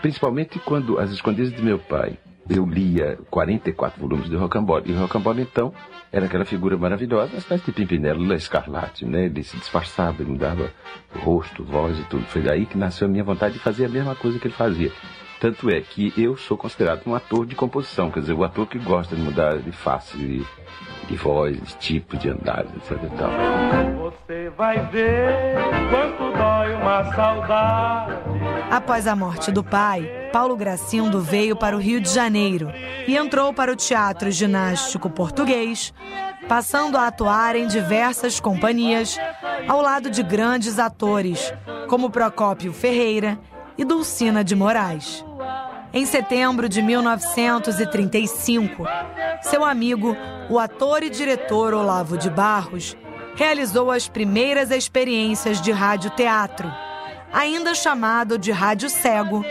Principalmente 0.00 0.58
quando, 0.60 0.98
às 0.98 1.10
escondidas 1.10 1.52
de 1.52 1.62
meu 1.62 1.78
pai, 1.78 2.16
eu 2.48 2.64
lia 2.64 3.18
44 3.30 4.00
volumes 4.00 4.30
de 4.30 4.36
Rocambole. 4.36 4.90
E 4.90 4.94
Rocambole, 4.94 5.42
então, 5.42 5.72
era 6.10 6.26
aquela 6.26 6.44
figura 6.44 6.78
maravilhosa, 6.78 7.32
uma 7.32 7.38
espécie 7.38 7.64
de 7.66 7.72
Pimpinela 7.72 8.34
Escarlate, 8.34 9.04
né? 9.04 9.26
Ele 9.26 9.42
se 9.42 9.56
disfarçava, 9.56 10.22
ele 10.22 10.30
mudava 10.30 10.72
rosto, 11.20 11.62
voz 11.64 11.98
e 11.98 12.04
tudo. 12.04 12.24
Foi 12.26 12.40
daí 12.40 12.64
que 12.64 12.78
nasceu 12.78 13.06
a 13.06 13.10
minha 13.10 13.24
vontade 13.24 13.54
de 13.54 13.60
fazer 13.60 13.84
a 13.86 13.88
mesma 13.88 14.14
coisa 14.14 14.38
que 14.38 14.46
ele 14.46 14.54
fazia. 14.54 14.90
Tanto 15.40 15.70
é 15.70 15.80
que 15.80 16.12
eu 16.16 16.36
sou 16.36 16.56
considerado 16.56 17.02
um 17.06 17.14
ator 17.14 17.46
de 17.46 17.54
composição, 17.54 18.10
quer 18.10 18.20
dizer, 18.20 18.32
o 18.32 18.42
ator 18.42 18.66
que 18.66 18.78
gosta 18.78 19.14
de 19.14 19.22
mudar 19.22 19.58
de 19.58 19.70
face, 19.70 20.16
de, 20.16 20.46
de 21.06 21.16
voz, 21.16 21.56
de 21.56 21.76
tipo, 21.76 22.16
de 22.16 22.28
andar, 22.28 22.64
etc 22.76 22.98
e 23.04 23.16
tal. 23.16 23.30
Você 24.00 24.50
vai 24.56 24.84
ver 24.86 25.54
quanto 25.90 26.36
dói 26.36 26.74
uma 26.74 27.04
saudade. 27.14 28.18
Após 28.68 29.06
a 29.06 29.14
morte 29.14 29.52
do 29.52 29.62
pai, 29.62 30.28
Paulo 30.32 30.56
Gracindo 30.56 31.20
veio 31.20 31.54
para 31.54 31.76
o 31.76 31.80
Rio 31.80 32.00
de 32.00 32.08
Janeiro 32.08 32.72
e 33.06 33.16
entrou 33.16 33.54
para 33.54 33.72
o 33.72 33.76
Teatro 33.76 34.32
Ginástico 34.32 35.08
Português, 35.08 35.94
passando 36.48 36.96
a 36.96 37.06
atuar 37.06 37.54
em 37.54 37.68
diversas 37.68 38.40
companhias, 38.40 39.16
ao 39.68 39.80
lado 39.80 40.10
de 40.10 40.22
grandes 40.22 40.80
atores, 40.80 41.54
como 41.88 42.10
Procópio 42.10 42.72
Ferreira 42.72 43.38
e 43.78 43.84
Dulcina 43.84 44.42
de 44.42 44.56
Moraes. 44.56 45.24
Em 45.92 46.04
setembro 46.04 46.68
de 46.68 46.82
1935, 46.82 48.84
seu 49.40 49.64
amigo, 49.64 50.14
o 50.50 50.58
ator 50.58 51.02
e 51.02 51.08
diretor 51.08 51.72
Olavo 51.72 52.18
de 52.18 52.28
Barros, 52.28 52.94
realizou 53.34 53.90
as 53.90 54.06
primeiras 54.06 54.70
experiências 54.70 55.58
de 55.60 55.72
rádio-teatro, 55.72 56.70
ainda 57.32 57.74
chamado 57.74 58.36
de 58.36 58.52
rádio 58.52 58.90
cego, 58.90 59.42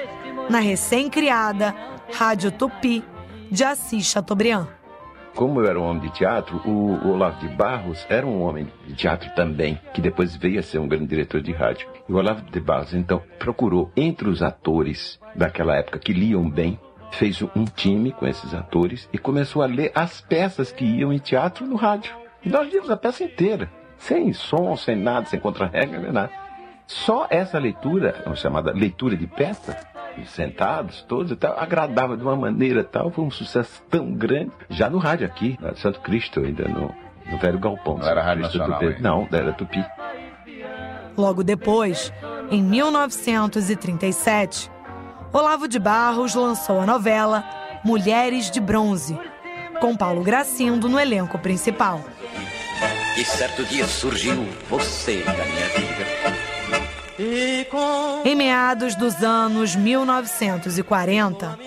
na 0.50 0.60
recém-criada 0.60 1.74
Rádio 2.14 2.52
Tupi 2.52 3.04
de 3.50 3.64
Assis 3.64 4.06
Chateaubriand. 4.06 4.77
Como 5.38 5.62
eu 5.62 5.70
era 5.70 5.80
um 5.80 5.84
homem 5.84 6.02
de 6.02 6.10
teatro, 6.10 6.60
o 6.66 7.12
Olavo 7.12 7.40
de 7.40 7.48
Barros 7.48 8.04
era 8.10 8.26
um 8.26 8.42
homem 8.42 8.68
de 8.88 8.96
teatro 8.96 9.30
também, 9.36 9.80
que 9.94 10.02
depois 10.02 10.36
veio 10.36 10.60
a 10.60 10.64
ser 10.64 10.80
um 10.80 10.88
grande 10.88 11.06
diretor 11.06 11.44
de 11.44 11.52
rádio. 11.52 11.88
E 12.10 12.12
o 12.12 12.16
Olavo 12.16 12.42
de 12.50 12.60
Barros, 12.60 12.96
então, 12.96 13.22
procurou 13.38 13.92
entre 13.96 14.28
os 14.28 14.42
atores 14.42 15.20
daquela 15.36 15.76
época 15.76 16.00
que 16.00 16.12
liam 16.12 16.50
bem, 16.50 16.80
fez 17.12 17.40
um 17.56 17.66
time 17.66 18.12
com 18.12 18.26
esses 18.26 18.52
atores 18.52 19.08
e 19.14 19.20
começou 19.20 19.62
a 19.62 19.68
ler 19.68 19.92
as 19.94 20.22
peças 20.22 20.72
que 20.72 20.84
iam 20.84 21.14
em 21.14 21.20
teatro 21.20 21.68
no 21.68 21.76
rádio. 21.76 22.16
E 22.44 22.50
nós 22.50 22.68
líamos 22.68 22.90
a 22.90 22.98
peça 22.98 23.24
inteira, 23.24 23.70
sem 24.00 24.34
som, 24.34 24.76
sem 24.76 24.96
nada, 24.96 25.28
sem 25.28 25.40
contra-regra, 25.40 26.12
nada. 26.12 26.32
Só 26.88 27.28
essa 27.30 27.60
leitura, 27.60 28.24
chamada 28.34 28.72
leitura 28.72 29.16
de 29.16 29.28
peça, 29.28 29.78
sentados 30.26 31.04
todos 31.04 31.32
e 31.32 31.36
tal, 31.36 31.58
agradava 31.60 32.18
de 32.18 32.24
uma 32.24 32.36
maneira 32.36 32.84
tal, 32.84 33.12
foi 33.12 33.24
um 33.24 33.32
sucesso 33.32 33.82
tão 33.90 34.12
grande, 34.14 34.52
já 34.70 34.90
no 34.90 34.98
rádio 34.98 35.26
aqui, 35.26 35.58
na 35.62 35.76
Santo 35.76 36.02
Cristo, 36.02 36.42
ainda 36.42 36.68
no, 36.68 36.94
no 37.30 37.38
Velho 37.38 37.60
Galpão. 37.60 37.98
Não 37.98 38.08
era 38.08 38.24
Rádio 38.24 38.44
Cristo 38.44 38.60
Nacional, 38.60 38.80
Tupi. 38.80 39.02
Não, 39.02 39.28
era 39.32 39.54
Tupi. 39.54 39.86
Logo 41.18 41.44
depois, 41.44 42.14
em 42.52 42.62
1937, 42.62 44.70
Olavo 45.34 45.68
de 45.68 45.80
Barros 45.80 46.36
lançou 46.36 46.80
a 46.80 46.86
novela 46.86 47.44
Mulheres 47.84 48.52
de 48.52 48.60
Bronze, 48.60 49.18
com 49.80 49.96
Paulo 49.96 50.22
Gracindo 50.24 50.90
no 50.90 51.00
elenco 51.00 51.40
principal. 51.40 52.02
E 53.18 53.26
certo 53.26 53.66
dia 53.66 53.86
surgiu 53.86 54.48
você 54.70 55.24
da 55.24 55.34
minha 55.34 55.68
vida. 55.70 55.97
Em 58.24 58.36
meados 58.36 58.94
dos 58.96 59.24
anos 59.24 59.76
1940, 59.76 61.60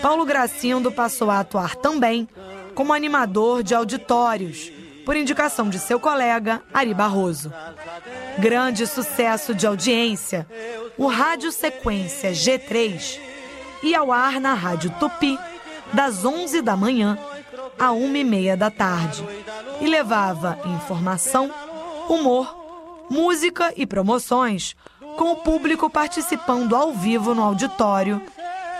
Paulo 0.00 0.24
Gracindo 0.24 0.92
passou 0.92 1.30
a 1.30 1.40
atuar 1.40 1.74
também 1.74 2.28
como 2.74 2.92
animador 2.92 3.64
de 3.64 3.74
auditórios, 3.74 4.70
por 5.04 5.16
indicação 5.16 5.68
de 5.68 5.78
seu 5.80 5.98
colega 5.98 6.62
Ari 6.72 6.94
Barroso. 6.94 7.52
Grande 8.38 8.86
sucesso 8.86 9.54
de 9.54 9.66
audiência, 9.66 10.46
o 10.96 11.08
Rádio 11.08 11.50
Sequência 11.50 12.30
G3 12.30 13.18
ia 13.82 13.98
ao 13.98 14.12
ar 14.12 14.40
na 14.40 14.54
Rádio 14.54 14.90
Tupi, 15.00 15.38
das 15.92 16.24
11 16.24 16.62
da 16.62 16.76
manhã 16.76 17.18
à 17.78 17.92
1 17.92 18.16
e 18.16 18.24
meia 18.24 18.56
da 18.56 18.70
tarde, 18.70 19.24
e 19.80 19.86
levava 19.86 20.58
informação, 20.64 21.50
humor, 22.08 22.63
música 23.10 23.72
e 23.76 23.86
promoções, 23.86 24.74
com 25.16 25.32
o 25.32 25.36
público 25.36 25.88
participando 25.88 26.74
ao 26.74 26.92
vivo 26.92 27.34
no 27.34 27.42
auditório, 27.42 28.20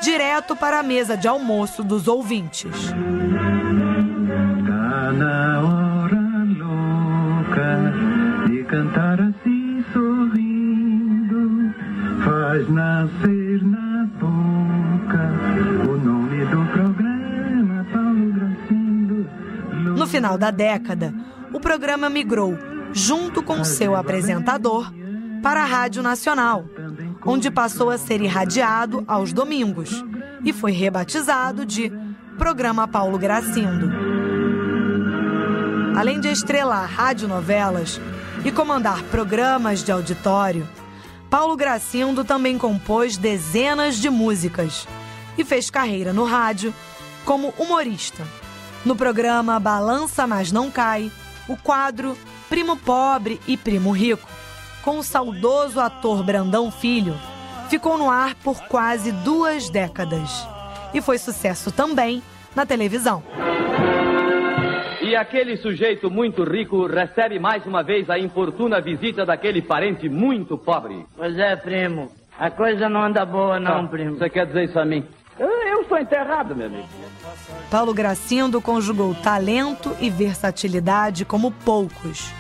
direto 0.03 0.57
para 0.57 0.81
a 0.81 0.83
mesa 0.83 1.17
de 1.17 1.29
almoço 1.29 1.83
dos 1.83 2.09
ouvintes. 2.09 2.71
Tá 4.67 5.13
na 5.13 5.61
hora 5.61 6.25
louca 6.59 7.93
de 8.49 8.65
cantar 8.65 9.21
assim 9.21 9.85
sorrindo, 9.93 11.75
faz 12.25 12.69
nascer 12.69 13.63
na 13.65 14.07
boca 14.19 15.31
o 15.89 15.97
nome 15.97 16.45
do 16.47 16.65
programa 16.73 17.87
Paulo 17.93 18.33
Gracindo. 18.33 19.31
No 19.97 20.07
final 20.07 20.37
da 20.37 20.51
década, 20.51 21.15
o 21.53 21.61
programa 21.61 22.11
migrou, 22.11 22.59
junto 22.95 23.43
com 23.43 23.65
seu 23.65 23.97
apresentador, 23.97 24.91
para 25.43 25.63
a 25.63 25.67
Rádio 25.67 26.01
Nacional, 26.01 26.65
onde 27.27 27.51
passou 27.51 27.91
a 27.91 27.99
ser 27.99 28.23
irradiado 28.23 29.05
aos 29.07 29.33
domingos 29.33 30.03
e 30.45 30.53
foi 30.53 30.71
rebatizado 30.71 31.67
de 31.67 31.93
Programa 32.39 32.87
Paulo 32.87 33.19
Gracindo. 33.19 33.91
Além 35.97 36.21
de 36.21 36.29
estrelar 36.29 36.89
radionovelas 36.89 38.01
e 38.45 38.53
comandar 38.53 39.03
programas 39.05 39.83
de 39.83 39.91
auditório, 39.91 40.67
Paulo 41.29 41.57
Gracindo 41.57 42.25
também 42.25 42.57
compôs 42.57 43.17
dezenas 43.17 43.97
de 43.97 44.09
músicas 44.09 44.87
e 45.37 45.45
fez 45.45 45.69
carreira 45.69 46.13
no 46.13 46.25
rádio 46.25 46.73
como 47.25 47.53
humorista. 47.59 48.25
No 48.85 48.95
programa 48.95 49.59
Balança 49.59 50.27
Mas 50.27 50.53
Não 50.53 50.71
Cai, 50.71 51.11
o 51.49 51.57
quadro 51.57 52.17
Primo 52.55 52.77
Pobre 52.77 53.41
e 53.49 53.57
Primo 53.57 53.91
Rico, 53.91 54.29
com 54.81 55.01
o 55.01 55.03
saudoso 55.03 55.81
ator 55.81 56.23
Brandão 56.23 56.71
Filho, 56.71 57.17
ficou 57.69 57.99
no 57.99 58.09
ar 58.09 58.37
por 58.37 58.63
quase 58.69 59.11
duas 59.11 59.69
décadas. 59.69 60.47
E 60.95 61.01
foi 61.01 61.19
sucesso 61.19 61.73
também 61.73 62.23
na 62.55 62.65
televisão. 62.65 63.25
E 65.03 65.17
aquele 65.17 65.57
sujeito 65.57 66.09
muito 66.09 66.45
rico 66.45 66.87
recebe 66.87 67.41
mais 67.41 67.67
uma 67.67 67.83
vez 67.83 68.09
a 68.09 68.21
importuna 68.21 68.81
visita 68.81 69.27
daquele 69.27 69.61
parente 69.61 70.09
muito 70.09 70.57
pobre. 70.57 71.05
Pois 71.17 71.37
é, 71.37 71.57
primo. 71.57 72.09
A 72.39 72.53
coisa 72.53 72.89
não 72.89 73.03
anda 73.03 73.27
boa, 73.27 73.59
não, 73.59 73.81
Ah, 73.85 73.89
primo. 73.89 74.17
Você 74.17 74.31
quer 74.31 74.47
dizer 74.47 74.67
isso 74.67 74.79
a 74.79 74.85
mim? 74.85 75.05
Eu, 75.41 75.49
eu 75.49 75.81
estou 75.81 75.99
enterrado, 75.99 76.55
meu 76.55 76.69
amigo. 76.69 76.87
Paulo 77.69 77.93
Gracindo 77.93 78.63
conjugou 78.63 79.13
talento 79.13 79.91
e 80.01 80.09
versatilidade 80.09 81.25
como 81.25 81.51
poucos. 81.51 82.33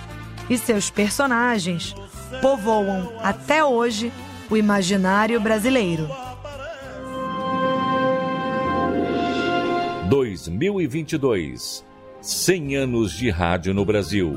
E 0.48 0.58
seus 0.58 0.90
personagens 0.90 1.94
povoam 2.40 3.12
até 3.22 3.64
hoje 3.64 4.12
o 4.50 4.56
imaginário 4.56 5.40
brasileiro. 5.40 6.08
2022 10.08 11.84
100 12.20 12.76
anos 12.76 13.12
de 13.12 13.28
rádio 13.28 13.74
no 13.74 13.84
Brasil. 13.84 14.32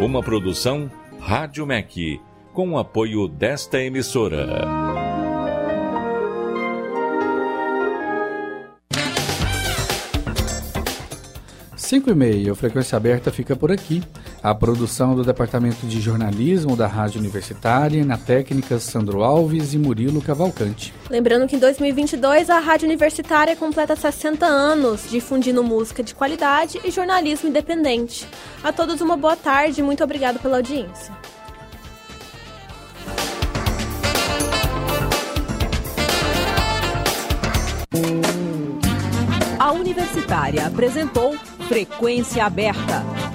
Uma 0.00 0.22
produção 0.22 0.90
Rádio 1.20 1.66
MEC, 1.66 2.20
com 2.52 2.72
o 2.72 2.78
apoio 2.78 3.28
desta 3.28 3.80
emissora. 3.80 4.46
Cinco 11.76 12.10
e 12.10 12.14
meia, 12.14 12.54
Frequência 12.54 12.96
Aberta 12.96 13.30
fica 13.30 13.54
por 13.54 13.70
aqui. 13.70 14.02
A 14.42 14.54
produção 14.54 15.14
do 15.14 15.24
Departamento 15.24 15.86
de 15.86 16.00
Jornalismo 16.00 16.76
da 16.76 16.86
Rádio 16.86 17.20
Universitária, 17.20 18.04
na 18.04 18.16
técnica 18.16 18.78
Sandro 18.78 19.22
Alves 19.22 19.74
e 19.74 19.78
Murilo 19.78 20.22
Cavalcante. 20.22 20.94
Lembrando 21.10 21.48
que 21.48 21.56
em 21.56 21.58
2022 21.58 22.48
a 22.50 22.58
Rádio 22.58 22.86
Universitária 22.86 23.56
completa 23.56 23.96
60 23.96 24.46
anos, 24.46 25.10
difundindo 25.10 25.64
música 25.64 26.02
de 26.02 26.14
qualidade 26.14 26.80
e 26.84 26.90
jornalismo 26.90 27.48
independente. 27.48 28.26
A 28.62 28.72
todos 28.72 29.00
uma 29.00 29.16
boa 29.16 29.36
tarde 29.36 29.80
e 29.80 29.84
muito 29.84 30.04
obrigado 30.04 30.38
pela 30.38 30.58
audiência. 30.58 31.12
A 39.58 39.72
Universitária 39.72 40.66
apresentou 40.66 41.36
Frequência 41.66 42.44
Aberta. 42.44 43.02